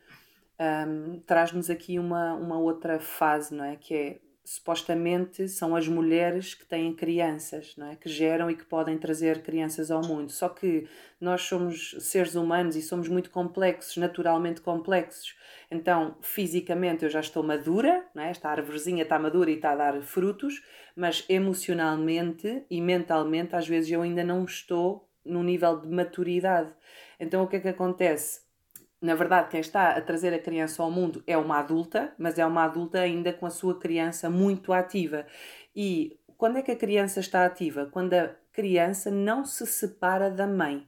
um, 0.60 1.20
traz-nos 1.20 1.68
aqui 1.68 1.98
uma, 1.98 2.34
uma 2.34 2.58
outra 2.58 3.00
fase, 3.00 3.54
não 3.54 3.64
é? 3.64 3.76
Que 3.76 3.94
é 3.94 4.20
supostamente 4.46 5.48
são 5.48 5.74
as 5.74 5.88
mulheres 5.88 6.54
que 6.54 6.64
têm 6.64 6.94
crianças, 6.94 7.74
não 7.76 7.90
é? 7.90 7.96
que 7.96 8.08
geram 8.08 8.48
e 8.48 8.54
que 8.54 8.64
podem 8.64 8.96
trazer 8.96 9.42
crianças 9.42 9.90
ao 9.90 10.00
mundo. 10.06 10.30
Só 10.30 10.48
que 10.48 10.86
nós 11.20 11.42
somos 11.42 11.96
seres 11.98 12.36
humanos 12.36 12.76
e 12.76 12.82
somos 12.82 13.08
muito 13.08 13.28
complexos, 13.28 13.96
naturalmente 13.96 14.60
complexos. 14.60 15.36
Então, 15.68 16.16
fisicamente 16.20 17.04
eu 17.04 17.10
já 17.10 17.18
estou 17.18 17.42
madura, 17.42 18.06
não 18.14 18.22
é? 18.22 18.30
esta 18.30 18.48
árvorezinha 18.48 19.02
está 19.02 19.18
madura 19.18 19.50
e 19.50 19.54
está 19.54 19.72
a 19.72 19.76
dar 19.76 20.00
frutos, 20.02 20.62
mas 20.94 21.24
emocionalmente 21.28 22.64
e 22.70 22.80
mentalmente 22.80 23.56
às 23.56 23.66
vezes 23.66 23.90
eu 23.90 24.00
ainda 24.00 24.22
não 24.22 24.44
estou 24.44 25.10
no 25.24 25.42
nível 25.42 25.80
de 25.80 25.88
maturidade. 25.88 26.72
Então, 27.18 27.42
o 27.42 27.48
que 27.48 27.56
é 27.56 27.60
que 27.60 27.68
acontece? 27.68 28.45
Na 29.06 29.14
verdade, 29.14 29.48
quem 29.48 29.60
está 29.60 29.90
a 29.90 30.00
trazer 30.00 30.34
a 30.34 30.38
criança 30.38 30.82
ao 30.82 30.90
mundo 30.90 31.22
é 31.26 31.36
uma 31.36 31.58
adulta, 31.58 32.12
mas 32.18 32.38
é 32.38 32.44
uma 32.44 32.64
adulta 32.64 32.98
ainda 33.00 33.32
com 33.32 33.46
a 33.46 33.50
sua 33.50 33.78
criança 33.78 34.28
muito 34.28 34.72
ativa. 34.72 35.24
E 35.74 36.18
quando 36.36 36.58
é 36.58 36.62
que 36.62 36.72
a 36.72 36.76
criança 36.76 37.20
está 37.20 37.46
ativa? 37.46 37.86
Quando 37.86 38.14
a 38.14 38.34
criança 38.52 39.10
não 39.10 39.44
se 39.44 39.66
separa 39.66 40.30
da 40.30 40.46
mãe. 40.46 40.86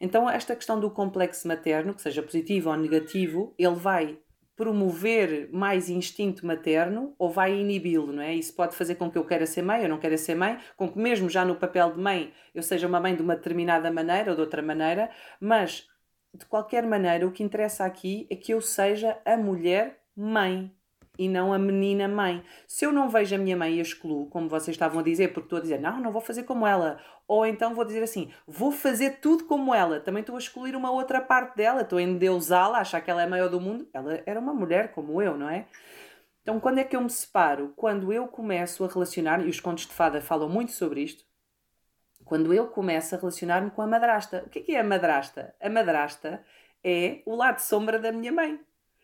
Então, 0.00 0.28
esta 0.28 0.56
questão 0.56 0.80
do 0.80 0.90
complexo 0.90 1.46
materno, 1.46 1.94
que 1.94 2.02
seja 2.02 2.22
positivo 2.22 2.70
ou 2.70 2.76
negativo, 2.76 3.54
ele 3.58 3.74
vai 3.74 4.18
promover 4.56 5.48
mais 5.52 5.88
instinto 5.88 6.46
materno 6.46 7.14
ou 7.18 7.30
vai 7.30 7.54
inibi-lo, 7.58 8.12
não 8.12 8.22
é? 8.22 8.34
Isso 8.34 8.54
pode 8.54 8.74
fazer 8.74 8.94
com 8.96 9.10
que 9.10 9.18
eu 9.18 9.24
queira 9.24 9.46
ser 9.46 9.62
mãe, 9.62 9.82
eu 9.82 9.88
não 9.88 9.98
queira 9.98 10.16
ser 10.16 10.34
mãe, 10.34 10.58
com 10.76 10.90
que 10.90 10.98
mesmo 10.98 11.28
já 11.28 11.44
no 11.44 11.56
papel 11.56 11.92
de 11.92 12.00
mãe 12.00 12.32
eu 12.54 12.62
seja 12.62 12.86
uma 12.86 13.00
mãe 13.00 13.14
de 13.14 13.22
uma 13.22 13.36
determinada 13.36 13.90
maneira 13.90 14.30
ou 14.30 14.36
de 14.36 14.42
outra 14.42 14.62
maneira, 14.62 15.10
mas 15.40 15.88
de 16.34 16.46
qualquer 16.46 16.86
maneira 16.86 17.26
o 17.26 17.32
que 17.32 17.42
interessa 17.42 17.84
aqui 17.84 18.26
é 18.30 18.36
que 18.36 18.52
eu 18.52 18.60
seja 18.60 19.18
a 19.24 19.36
mulher 19.36 20.00
mãe 20.16 20.74
e 21.18 21.28
não 21.28 21.52
a 21.52 21.58
menina 21.58 22.08
mãe. 22.08 22.42
Se 22.66 22.86
eu 22.86 22.92
não 22.92 23.08
vejo 23.08 23.34
a 23.34 23.38
minha 23.38 23.56
mãe 23.56 23.74
e 23.76 23.78
a 23.78 23.82
excluo, 23.82 24.26
como 24.30 24.48
vocês 24.48 24.74
estavam 24.74 25.00
a 25.00 25.02
dizer, 25.02 25.28
porque 25.32 25.46
estou 25.46 25.58
a 25.58 25.62
dizer, 25.62 25.80
não, 25.80 26.00
não 26.00 26.10
vou 26.10 26.22
fazer 26.22 26.44
como 26.44 26.66
ela, 26.66 26.98
ou 27.28 27.44
então 27.44 27.74
vou 27.74 27.84
dizer 27.84 28.02
assim, 28.02 28.32
vou 28.46 28.72
fazer 28.72 29.20
tudo 29.20 29.44
como 29.44 29.74
ela, 29.74 30.00
também 30.00 30.22
estou 30.22 30.36
a 30.36 30.38
excluir 30.38 30.74
uma 30.74 30.90
outra 30.90 31.20
parte 31.20 31.56
dela, 31.56 31.82
estou 31.82 31.98
a 31.98 32.02
endeusá-la, 32.02 32.78
achar 32.78 33.00
que 33.00 33.10
ela 33.10 33.22
é 33.22 33.26
a 33.26 33.28
maior 33.28 33.50
do 33.50 33.60
mundo, 33.60 33.86
ela 33.92 34.22
era 34.24 34.40
uma 34.40 34.54
mulher 34.54 34.92
como 34.92 35.20
eu, 35.20 35.36
não 35.36 35.48
é? 35.48 35.66
Então, 36.42 36.58
quando 36.58 36.78
é 36.78 36.84
que 36.84 36.96
eu 36.96 37.00
me 37.00 37.10
separo? 37.10 37.72
Quando 37.76 38.12
eu 38.12 38.26
começo 38.26 38.84
a 38.84 38.88
relacionar, 38.88 39.46
e 39.46 39.48
os 39.48 39.60
contos 39.60 39.86
de 39.86 39.92
fada 39.92 40.20
falam 40.20 40.48
muito 40.48 40.72
sobre 40.72 41.02
isto, 41.02 41.24
quando 42.32 42.54
eu 42.54 42.66
começo 42.66 43.14
a 43.14 43.18
relacionar-me 43.18 43.70
com 43.70 43.82
a 43.82 43.86
madrasta. 43.86 44.42
O 44.46 44.48
que 44.48 44.72
é, 44.72 44.76
é 44.76 44.80
a 44.80 44.82
madrasta? 44.82 45.54
A 45.60 45.68
madrasta 45.68 46.42
é 46.82 47.20
o 47.26 47.36
lado 47.36 47.58
sombra 47.58 47.98
da 47.98 48.10
minha 48.10 48.32
mãe 48.32 48.58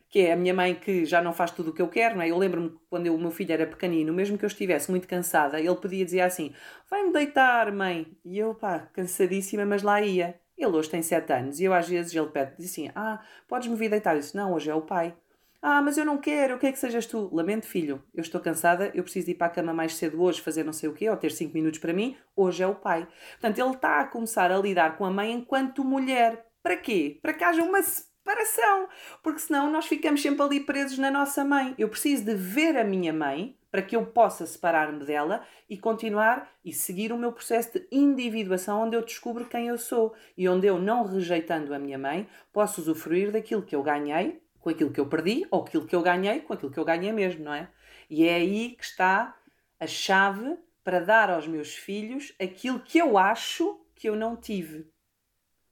que 0.08 0.20
é 0.20 0.32
a 0.32 0.36
minha 0.36 0.54
mãe 0.54 0.74
que 0.74 1.04
já 1.04 1.20
não 1.20 1.34
faz 1.34 1.50
tudo 1.50 1.68
o 1.68 1.74
que 1.74 1.82
eu 1.82 1.88
quero, 1.88 2.16
não 2.16 2.22
é? 2.22 2.30
Eu 2.30 2.38
lembro-me 2.38 2.74
quando 2.88 3.04
eu, 3.04 3.14
o 3.14 3.18
meu 3.18 3.30
filho 3.30 3.52
era 3.52 3.66
pequenino, 3.66 4.10
mesmo 4.14 4.38
que 4.38 4.46
eu 4.46 4.46
estivesse 4.46 4.90
muito 4.90 5.06
cansada, 5.06 5.60
ele 5.60 5.74
podia 5.74 6.02
dizer 6.02 6.22
assim: 6.22 6.54
vai-me 6.88 7.12
deitar, 7.12 7.70
mãe. 7.70 8.06
E 8.24 8.38
eu, 8.38 8.54
pá, 8.54 8.88
cansadíssima, 8.94 9.66
mas 9.66 9.82
lá 9.82 10.00
ia. 10.00 10.40
Ele 10.56 10.74
hoje 10.74 10.88
tem 10.88 11.02
sete 11.02 11.30
anos 11.30 11.60
e 11.60 11.64
eu 11.64 11.74
às 11.74 11.86
vezes 11.86 12.14
ele 12.14 12.28
pede, 12.28 12.64
assim: 12.64 12.90
ah, 12.94 13.22
podes-me 13.46 13.76
vir 13.76 13.90
deitar? 13.90 14.14
Eu 14.14 14.20
disse: 14.20 14.34
não, 14.34 14.54
hoje 14.54 14.70
é 14.70 14.74
o 14.74 14.80
pai. 14.80 15.14
Ah, 15.60 15.82
mas 15.82 15.98
eu 15.98 16.04
não 16.04 16.18
quero, 16.18 16.54
o 16.54 16.58
que 16.58 16.68
é 16.68 16.72
que 16.72 16.78
sejas 16.78 17.04
tu? 17.04 17.28
Lamento, 17.34 17.66
filho, 17.66 18.00
eu 18.14 18.20
estou 18.20 18.40
cansada, 18.40 18.92
eu 18.94 19.02
preciso 19.02 19.30
ir 19.30 19.34
para 19.34 19.48
a 19.48 19.50
cama 19.50 19.74
mais 19.74 19.96
cedo 19.96 20.22
hoje, 20.22 20.40
fazer 20.40 20.62
não 20.62 20.72
sei 20.72 20.88
o 20.88 20.94
quê, 20.94 21.10
ou 21.10 21.16
ter 21.16 21.32
cinco 21.32 21.54
minutos 21.54 21.80
para 21.80 21.92
mim, 21.92 22.16
hoje 22.36 22.62
é 22.62 22.66
o 22.66 22.76
pai. 22.76 23.08
Portanto, 23.32 23.58
ele 23.58 23.74
está 23.74 24.00
a 24.00 24.06
começar 24.06 24.52
a 24.52 24.58
lidar 24.58 24.96
com 24.96 25.04
a 25.04 25.10
mãe 25.10 25.32
enquanto 25.32 25.84
mulher. 25.84 26.46
Para 26.62 26.76
quê? 26.76 27.18
Para 27.20 27.32
que 27.34 27.42
haja 27.42 27.60
uma 27.64 27.82
separação, 27.82 28.88
porque 29.20 29.40
senão 29.40 29.68
nós 29.70 29.86
ficamos 29.86 30.22
sempre 30.22 30.42
ali 30.42 30.60
presos 30.60 30.96
na 30.96 31.10
nossa 31.10 31.44
mãe. 31.44 31.74
Eu 31.76 31.88
preciso 31.88 32.24
de 32.24 32.34
ver 32.36 32.76
a 32.76 32.84
minha 32.84 33.12
mãe 33.12 33.56
para 33.70 33.82
que 33.82 33.96
eu 33.96 34.06
possa 34.06 34.46
separar-me 34.46 35.04
dela 35.04 35.42
e 35.68 35.76
continuar 35.76 36.48
e 36.64 36.72
seguir 36.72 37.12
o 37.12 37.18
meu 37.18 37.32
processo 37.32 37.72
de 37.72 37.86
individuação, 37.90 38.82
onde 38.82 38.96
eu 38.96 39.04
descubro 39.04 39.44
quem 39.44 39.66
eu 39.66 39.76
sou 39.76 40.14
e 40.36 40.48
onde 40.48 40.68
eu, 40.68 40.78
não 40.78 41.04
rejeitando 41.04 41.74
a 41.74 41.78
minha 41.80 41.98
mãe, 41.98 42.28
posso 42.52 42.80
usufruir 42.80 43.32
daquilo 43.32 43.62
que 43.62 43.74
eu 43.74 43.82
ganhei 43.82 44.40
com 44.68 44.70
aquilo 44.70 44.90
que 44.90 45.00
eu 45.00 45.06
perdi 45.06 45.46
ou 45.50 45.62
aquilo 45.62 45.86
que 45.86 45.96
eu 45.96 46.02
ganhei 46.02 46.40
com 46.40 46.52
aquilo 46.52 46.70
que 46.70 46.78
eu 46.78 46.84
ganhei 46.84 47.12
mesmo, 47.12 47.44
não 47.44 47.54
é? 47.54 47.68
E 48.10 48.26
é 48.26 48.34
aí 48.34 48.70
que 48.70 48.84
está 48.84 49.34
a 49.80 49.86
chave 49.86 50.56
para 50.84 51.00
dar 51.00 51.30
aos 51.30 51.46
meus 51.46 51.74
filhos 51.74 52.34
aquilo 52.40 52.80
que 52.80 52.98
eu 52.98 53.16
acho 53.16 53.80
que 53.94 54.08
eu 54.08 54.14
não 54.14 54.36
tive. 54.36 54.86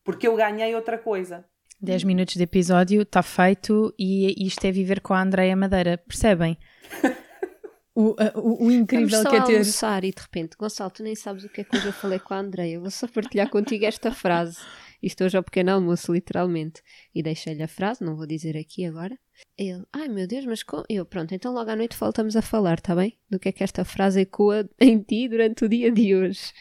Porque 0.02 0.26
eu 0.26 0.36
ganhei 0.36 0.74
outra 0.74 0.96
coisa. 0.96 1.44
10 1.80 2.04
minutos 2.04 2.36
de 2.36 2.42
episódio, 2.42 3.02
está 3.02 3.22
feito 3.22 3.94
e 3.98 4.46
isto 4.46 4.64
é 4.64 4.72
viver 4.72 5.00
com 5.00 5.12
a 5.12 5.22
Andreia 5.22 5.54
Madeira, 5.54 5.98
percebem? 5.98 6.56
O, 7.98 8.14
o, 8.34 8.66
o, 8.66 8.70
incrível 8.70 9.22
que 9.22 9.34
é 9.34 9.42
ter. 9.42 9.52
almoçar 9.54 10.04
e 10.04 10.12
de 10.12 10.20
repente, 10.20 10.54
Gonçalo, 10.58 10.90
tu 10.90 11.02
nem 11.02 11.14
sabes 11.14 11.44
o 11.44 11.48
que 11.48 11.62
é 11.62 11.64
que 11.64 11.76
eu 11.78 11.92
falei 11.94 12.18
com 12.18 12.34
a 12.34 12.40
Andreia. 12.40 12.78
Vou 12.78 12.90
só 12.90 13.08
partilhar 13.08 13.48
contigo 13.48 13.86
esta 13.86 14.12
frase. 14.12 14.58
Isto 15.02 15.24
hoje 15.24 15.36
ao 15.36 15.42
pequeno 15.42 15.72
almoço, 15.72 16.12
literalmente. 16.12 16.82
E 17.14 17.22
deixei-lhe 17.22 17.62
a 17.62 17.68
frase, 17.68 18.04
não 18.04 18.16
vou 18.16 18.26
dizer 18.26 18.56
aqui 18.56 18.84
agora. 18.84 19.18
Ele, 19.56 19.84
ai 19.92 20.08
meu 20.08 20.26
Deus, 20.26 20.46
mas 20.46 20.62
com. 20.62 20.82
Eu, 20.88 21.04
pronto, 21.04 21.34
então 21.34 21.52
logo 21.52 21.70
à 21.70 21.76
noite 21.76 21.96
voltamos 21.96 22.36
a 22.36 22.42
falar, 22.42 22.80
tá 22.80 22.94
bem? 22.94 23.18
Do 23.28 23.38
que 23.38 23.48
é 23.48 23.52
que 23.52 23.62
esta 23.64 23.84
frase 23.84 24.20
ecoa 24.20 24.68
em 24.80 24.98
ti 25.00 25.28
durante 25.28 25.64
o 25.64 25.68
dia 25.68 25.90
de 25.90 26.14
hoje. 26.14 26.52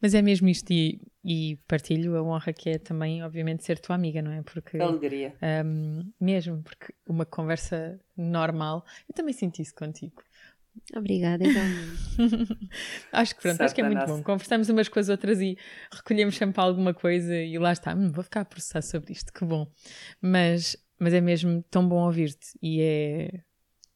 Mas 0.00 0.14
é 0.14 0.20
mesmo 0.20 0.48
isto, 0.48 0.70
e, 0.70 1.00
e, 1.24 1.56
partilho 1.66 2.16
a 2.16 2.22
honra 2.22 2.52
que 2.52 2.68
é 2.68 2.78
também, 2.78 3.22
obviamente, 3.22 3.64
ser 3.64 3.78
tua 3.78 3.94
amiga, 3.94 4.20
não 4.20 4.30
é? 4.30 4.42
Porque, 4.42 4.78
Alegria. 4.78 5.34
Um, 5.64 6.12
mesmo, 6.20 6.62
porque 6.62 6.92
uma 7.08 7.24
conversa 7.24 7.98
normal, 8.16 8.84
eu 9.08 9.14
também 9.14 9.32
senti 9.32 9.62
isso 9.62 9.74
contigo. 9.74 10.22
Obrigada, 10.94 11.44
igualmente. 11.44 12.68
acho 13.12 13.34
que 13.34 13.42
pronto, 13.42 13.60
acho 13.60 13.74
que 13.74 13.80
é 13.80 13.84
muito 13.84 14.06
bom. 14.06 14.22
Conversamos 14.22 14.68
umas 14.68 14.88
com 14.88 14.98
as 14.98 15.08
outras 15.08 15.40
e 15.40 15.56
recolhemos 15.92 16.36
sempre 16.36 16.60
alguma 16.60 16.94
coisa 16.94 17.34
e 17.34 17.58
lá 17.58 17.72
está, 17.72 17.94
hum, 17.94 18.10
vou 18.10 18.24
ficar 18.24 18.42
a 18.42 18.44
processar 18.44 18.82
sobre 18.82 19.12
isto, 19.12 19.32
que 19.32 19.44
bom. 19.44 19.66
Mas, 20.20 20.76
mas 20.98 21.12
é 21.12 21.20
mesmo 21.20 21.62
tão 21.70 21.88
bom 21.88 22.04
ouvir-te 22.04 22.56
e 22.62 22.80
é, 22.80 23.40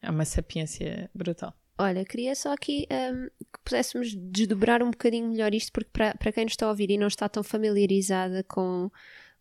é 0.03 0.11
uma 0.11 0.25
sapiência 0.25 1.11
brutal. 1.15 1.55
Olha, 1.81 2.05
queria 2.05 2.35
só 2.35 2.53
aqui 2.53 2.87
um, 2.93 3.25
que 3.27 3.59
pudéssemos 3.65 4.15
desdobrar 4.15 4.83
um 4.83 4.91
bocadinho 4.91 5.31
melhor 5.31 5.55
isto, 5.55 5.73
porque 5.73 5.89
para, 5.91 6.15
para 6.15 6.31
quem 6.31 6.45
nos 6.45 6.53
está 6.53 6.67
a 6.67 6.69
ouvir 6.69 6.91
e 6.91 6.99
não 6.99 7.07
está 7.07 7.27
tão 7.27 7.43
familiarizada 7.43 8.45
com, 8.45 8.91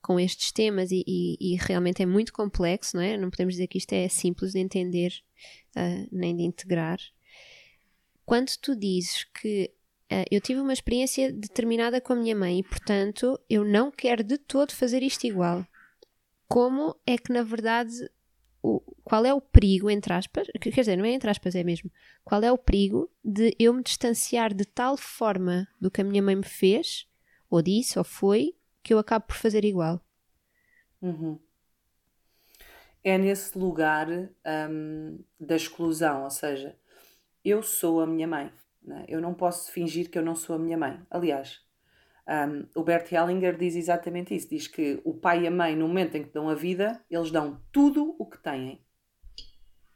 com 0.01 0.17
estes 0.17 0.49
temas 0.53 0.89
e, 0.89 1.03
e, 1.05 1.37
e, 1.37 1.57
realmente 1.57 2.01
é 2.01 2.05
muito 2.05 2.31
complexo, 2.31 2.95
não 2.95 3.03
é? 3.03 3.17
Não 3.17 3.29
podemos 3.29 3.55
dizer 3.55 3.67
que 3.67 3.77
isto 3.77 3.91
é 3.91 4.07
simples 4.07 4.53
de 4.53 4.59
entender 4.59 5.13
uh, 5.75 6.07
nem 6.11 6.33
de 6.33 6.43
integrar. 6.43 6.97
Quando 8.29 8.51
tu 8.61 8.75
dizes 8.75 9.23
que 9.23 9.73
uh, 10.11 10.23
eu 10.29 10.39
tive 10.39 10.59
uma 10.59 10.71
experiência 10.71 11.33
determinada 11.33 11.99
com 11.99 12.13
a 12.13 12.15
minha 12.15 12.35
mãe 12.35 12.59
e, 12.59 12.63
portanto, 12.63 13.39
eu 13.49 13.65
não 13.65 13.89
quero 13.89 14.23
de 14.23 14.37
todo 14.37 14.71
fazer 14.71 15.01
isto 15.01 15.25
igual, 15.25 15.65
como 16.47 16.95
é 17.07 17.17
que 17.17 17.33
na 17.33 17.41
verdade 17.41 18.07
o, 18.61 18.81
qual 19.03 19.25
é 19.25 19.33
o 19.33 19.41
perigo, 19.41 19.89
entre 19.89 20.13
aspas, 20.13 20.47
quer 20.61 20.69
dizer, 20.69 20.95
não 20.95 21.05
é 21.05 21.09
entre 21.09 21.27
aspas, 21.27 21.55
é 21.55 21.63
mesmo, 21.63 21.91
qual 22.23 22.43
é 22.43 22.51
o 22.51 22.57
perigo 22.59 23.09
de 23.25 23.55
eu 23.57 23.73
me 23.73 23.81
distanciar 23.81 24.53
de 24.53 24.63
tal 24.63 24.95
forma 24.95 25.67
do 25.81 25.89
que 25.89 26.01
a 26.01 26.03
minha 26.03 26.21
mãe 26.21 26.35
me 26.35 26.45
fez, 26.45 27.07
ou 27.49 27.63
disse, 27.63 27.97
ou 27.97 28.05
foi, 28.05 28.55
que 28.83 28.93
eu 28.93 28.99
acabo 28.99 29.25
por 29.25 29.37
fazer 29.37 29.65
igual. 29.65 29.99
Uhum. 31.01 31.39
É 33.03 33.17
nesse 33.17 33.57
lugar 33.57 34.07
um, 34.69 35.17
da 35.39 35.55
exclusão, 35.55 36.25
ou 36.25 36.29
seja, 36.29 36.77
eu 37.49 37.63
sou 37.63 38.01
a 38.01 38.07
minha 38.07 38.27
mãe. 38.27 38.51
Né? 38.81 39.05
Eu 39.07 39.21
não 39.21 39.33
posso 39.33 39.71
fingir 39.71 40.09
que 40.09 40.17
eu 40.17 40.23
não 40.23 40.35
sou 40.35 40.55
a 40.55 40.59
minha 40.59 40.77
mãe. 40.77 40.99
Aliás, 41.09 41.61
um, 42.27 42.65
o 42.79 42.83
Bert 42.83 43.11
Hellinger 43.11 43.57
diz 43.57 43.75
exatamente 43.75 44.35
isso: 44.35 44.49
diz 44.49 44.67
que 44.67 45.01
o 45.03 45.13
pai 45.13 45.43
e 45.43 45.47
a 45.47 45.51
mãe, 45.51 45.75
no 45.75 45.87
momento 45.87 46.15
em 46.15 46.23
que 46.23 46.33
dão 46.33 46.49
a 46.49 46.55
vida, 46.55 47.03
eles 47.09 47.31
dão 47.31 47.61
tudo 47.71 48.15
o 48.19 48.25
que 48.25 48.41
têm. 48.41 48.81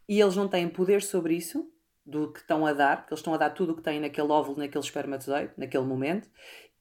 E 0.07 0.19
eles 0.19 0.35
não 0.35 0.47
têm 0.47 0.67
poder 0.67 1.01
sobre 1.01 1.35
isso, 1.35 1.71
do 2.05 2.31
que 2.31 2.39
estão 2.39 2.65
a 2.65 2.73
dar, 2.73 2.97
porque 2.97 3.13
eles 3.13 3.19
estão 3.19 3.33
a 3.33 3.37
dar 3.37 3.51
tudo 3.51 3.73
o 3.73 3.75
que 3.75 3.81
têm 3.81 3.99
naquele 3.99 4.31
óvulo, 4.31 4.57
naquele 4.57 4.83
espermatozoide, 4.83 5.53
naquele 5.57 5.85
momento. 5.85 6.29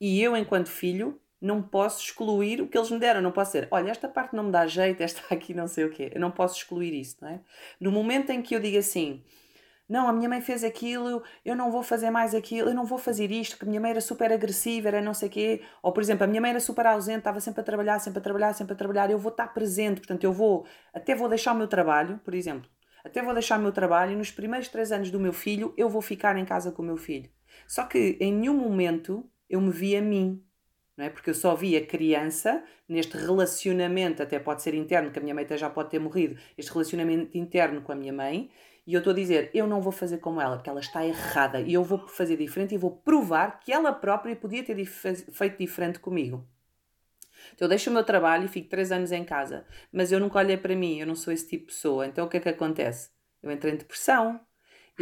E 0.01 0.21
eu, 0.21 0.37
enquanto 0.37 0.69
filho, 0.69 1.21
não 1.41 1.63
posso 1.63 2.03
excluir 2.03 2.61
o 2.61 2.69
que 2.69 2.77
eles 2.77 2.91
me 2.91 2.99
deram. 2.99 3.21
Não 3.21 3.33
posso 3.33 3.53
dizer, 3.53 3.69
olha, 3.71 3.91
esta 3.91 4.09
parte 4.09 4.35
não 4.35 4.45
me 4.45 4.53
dá 4.53 4.67
jeito, 4.67 5.01
esta 5.01 5.23
aqui 5.35 5.55
não 5.55 5.69
sei 5.69 5.85
o 5.85 5.91
quê. 5.91 6.11
Eu 6.15 6.21
não 6.21 6.31
posso 6.31 6.57
excluir 6.59 6.93
isso, 6.95 7.17
não 7.21 7.29
é? 7.29 7.41
No 7.81 7.93
momento 7.93 8.31
em 8.31 8.43
que 8.43 8.55
eu 8.55 8.61
digo 8.61 8.79
assim, 8.79 9.23
não, 9.93 10.09
a 10.09 10.13
minha 10.13 10.27
mãe 10.27 10.41
fez 10.41 10.65
aquilo, 10.65 11.23
eu 11.45 11.55
não 11.55 11.71
vou 11.71 11.83
fazer 11.83 12.09
mais 12.09 12.35
aquilo, 12.35 12.71
eu 12.71 12.75
não 12.75 12.87
vou 12.87 12.97
fazer 12.97 13.31
isto, 13.31 13.59
que 13.59 13.65
a 13.67 13.69
minha 13.69 13.79
mãe 13.79 13.91
era 13.91 14.01
super 14.01 14.33
agressiva, 14.33 14.89
era 14.89 15.03
não 15.03 15.13
sei 15.13 15.29
quê. 15.29 15.61
Ou, 15.83 15.93
por 15.93 16.03
exemplo, 16.03 16.25
a 16.25 16.27
minha 16.27 16.41
mãe 16.41 16.49
era 16.49 16.61
super 16.61 16.87
ausente, 16.87 17.19
estava 17.19 17.41
sempre 17.41 17.61
a 17.61 17.65
trabalhar, 17.65 17.99
sempre 17.99 18.19
a 18.19 18.23
trabalhar, 18.23 18.55
sempre 18.55 18.73
a 18.73 18.77
trabalhar, 18.77 19.11
eu 19.11 19.19
vou 19.19 19.31
estar 19.31 19.49
presente, 19.49 20.01
portanto, 20.01 20.25
eu 20.25 20.33
vou, 20.33 20.65
até 20.95 21.15
vou 21.15 21.29
deixar 21.29 21.53
o 21.53 21.59
meu 21.59 21.69
trabalho, 21.69 22.19
por 22.25 22.33
exemplo, 22.33 22.71
até 23.05 23.23
vou 23.23 23.35
deixar 23.35 23.59
o 23.59 23.63
meu 23.63 23.71
trabalho 23.71 24.13
e 24.13 24.17
nos 24.17 24.31
primeiros 24.31 24.69
três 24.69 24.91
anos 24.93 25.11
do 25.11 25.21
meu 25.21 25.33
filho 25.35 25.75
eu 25.77 25.91
vou 25.91 26.01
ficar 26.01 26.39
em 26.39 26.45
casa 26.47 26.73
com 26.73 26.81
o 26.81 26.87
meu 26.87 26.97
filho. 26.97 27.29
Só 27.69 27.85
que 27.85 28.17
em 28.19 28.33
nenhum 28.33 28.57
momento 28.57 29.29
eu 29.47 29.61
me 29.61 29.71
vi 29.71 29.95
a 29.95 30.01
mim, 30.01 30.43
não 30.97 31.05
é? 31.05 31.11
Porque 31.11 31.29
eu 31.29 31.35
só 31.35 31.55
vi 31.55 31.77
a 31.77 31.85
criança 31.85 32.65
neste 32.89 33.19
relacionamento, 33.19 34.23
até 34.23 34.39
pode 34.39 34.63
ser 34.63 34.73
interno, 34.73 35.11
que 35.11 35.19
a 35.19 35.23
minha 35.23 35.35
mãe 35.35 35.45
até 35.45 35.59
já 35.59 35.69
pode 35.69 35.91
ter 35.91 35.99
morrido, 35.99 36.41
este 36.57 36.73
relacionamento 36.73 37.37
interno 37.37 37.83
com 37.83 37.93
a 37.93 37.95
minha 37.95 38.13
mãe, 38.13 38.51
e 38.87 38.95
eu 38.95 38.99
estou 38.99 39.13
a 39.13 39.17
dizer, 39.17 39.51
eu 39.55 39.67
não 39.67 39.81
vou 39.81 39.93
fazer 39.93 40.19
como 40.19 40.41
ela, 40.41 40.57
porque 40.57 40.71
ela 40.71 40.81
está 40.81 41.05
errada, 41.07 41.61
e 41.61 41.73
eu 41.73 41.85
vou 41.85 42.07
fazer 42.09 42.37
diferente 42.37 42.75
e 42.75 42.79
vou 42.79 42.91
provar 42.91 43.61
que 43.61 43.73
ela 43.73 43.93
própria 43.93 44.35
podia 44.35 44.65
ter 44.65 44.75
dif 44.75 45.15
feito 45.33 45.59
diferente 45.59 45.99
comigo. 45.99 46.47
Então 47.55 47.67
eu 47.67 47.69
deixo 47.69 47.91
o 47.91 47.93
meu 47.93 48.05
trabalho 48.05 48.45
e 48.45 48.49
fico 48.49 48.69
três 48.69 48.93
anos 48.93 49.13
em 49.13 49.25
casa, 49.25 49.65
mas 49.93 50.13
eu 50.13 50.21
nunca 50.21 50.39
olhei 50.39 50.57
para 50.57 50.75
mim, 50.75 50.99
eu 50.99 51.07
não 51.07 51.15
sou 51.15 51.33
esse 51.33 51.49
tipo 51.49 51.67
de 51.67 51.73
pessoa. 51.73 52.07
Então 52.07 52.27
o 52.27 52.29
que 52.29 52.37
é 52.37 52.41
que 52.41 52.49
acontece? 52.49 53.11
Eu 53.43 53.51
entro 53.51 53.69
em 53.69 53.77
depressão, 53.77 54.41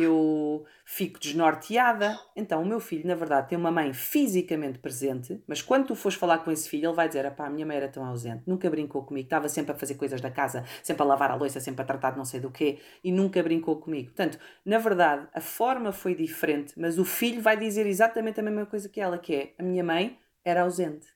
eu 0.00 0.64
fico 0.84 1.18
desnorteada. 1.18 2.18
Então, 2.34 2.62
o 2.62 2.66
meu 2.66 2.80
filho, 2.80 3.06
na 3.06 3.14
verdade, 3.14 3.48
tem 3.48 3.58
uma 3.58 3.70
mãe 3.70 3.92
fisicamente 3.92 4.78
presente, 4.78 5.42
mas 5.46 5.62
quando 5.62 5.86
tu 5.86 5.94
fores 5.94 6.18
falar 6.18 6.38
com 6.38 6.50
esse 6.50 6.68
filho, 6.68 6.88
ele 6.88 6.96
vai 6.96 7.08
dizer: 7.08 7.30
pá, 7.32 7.46
a 7.46 7.50
minha 7.50 7.64
mãe 7.64 7.76
era 7.76 7.88
tão 7.88 8.04
ausente, 8.04 8.42
nunca 8.46 8.68
brincou 8.68 9.04
comigo, 9.04 9.26
estava 9.26 9.48
sempre 9.48 9.72
a 9.72 9.74
fazer 9.74 9.94
coisas 9.94 10.20
da 10.20 10.30
casa, 10.30 10.64
sempre 10.82 11.02
a 11.02 11.06
lavar 11.06 11.30
a 11.30 11.34
louça, 11.34 11.60
sempre 11.60 11.82
a 11.82 11.84
tratar 11.84 12.12
de 12.12 12.18
não 12.18 12.24
sei 12.24 12.40
do 12.40 12.50
quê, 12.50 12.78
e 13.04 13.12
nunca 13.12 13.42
brincou 13.42 13.76
comigo. 13.76 14.08
Portanto, 14.08 14.38
na 14.64 14.78
verdade, 14.78 15.28
a 15.32 15.40
forma 15.40 15.92
foi 15.92 16.14
diferente, 16.14 16.74
mas 16.76 16.98
o 16.98 17.04
filho 17.04 17.40
vai 17.40 17.56
dizer 17.56 17.86
exatamente 17.86 18.40
a 18.40 18.42
mesma 18.42 18.66
coisa 18.66 18.88
que 18.88 19.00
ela, 19.00 19.18
que 19.18 19.34
é: 19.34 19.54
a 19.58 19.62
minha 19.62 19.84
mãe 19.84 20.18
era 20.44 20.62
ausente. 20.62 21.06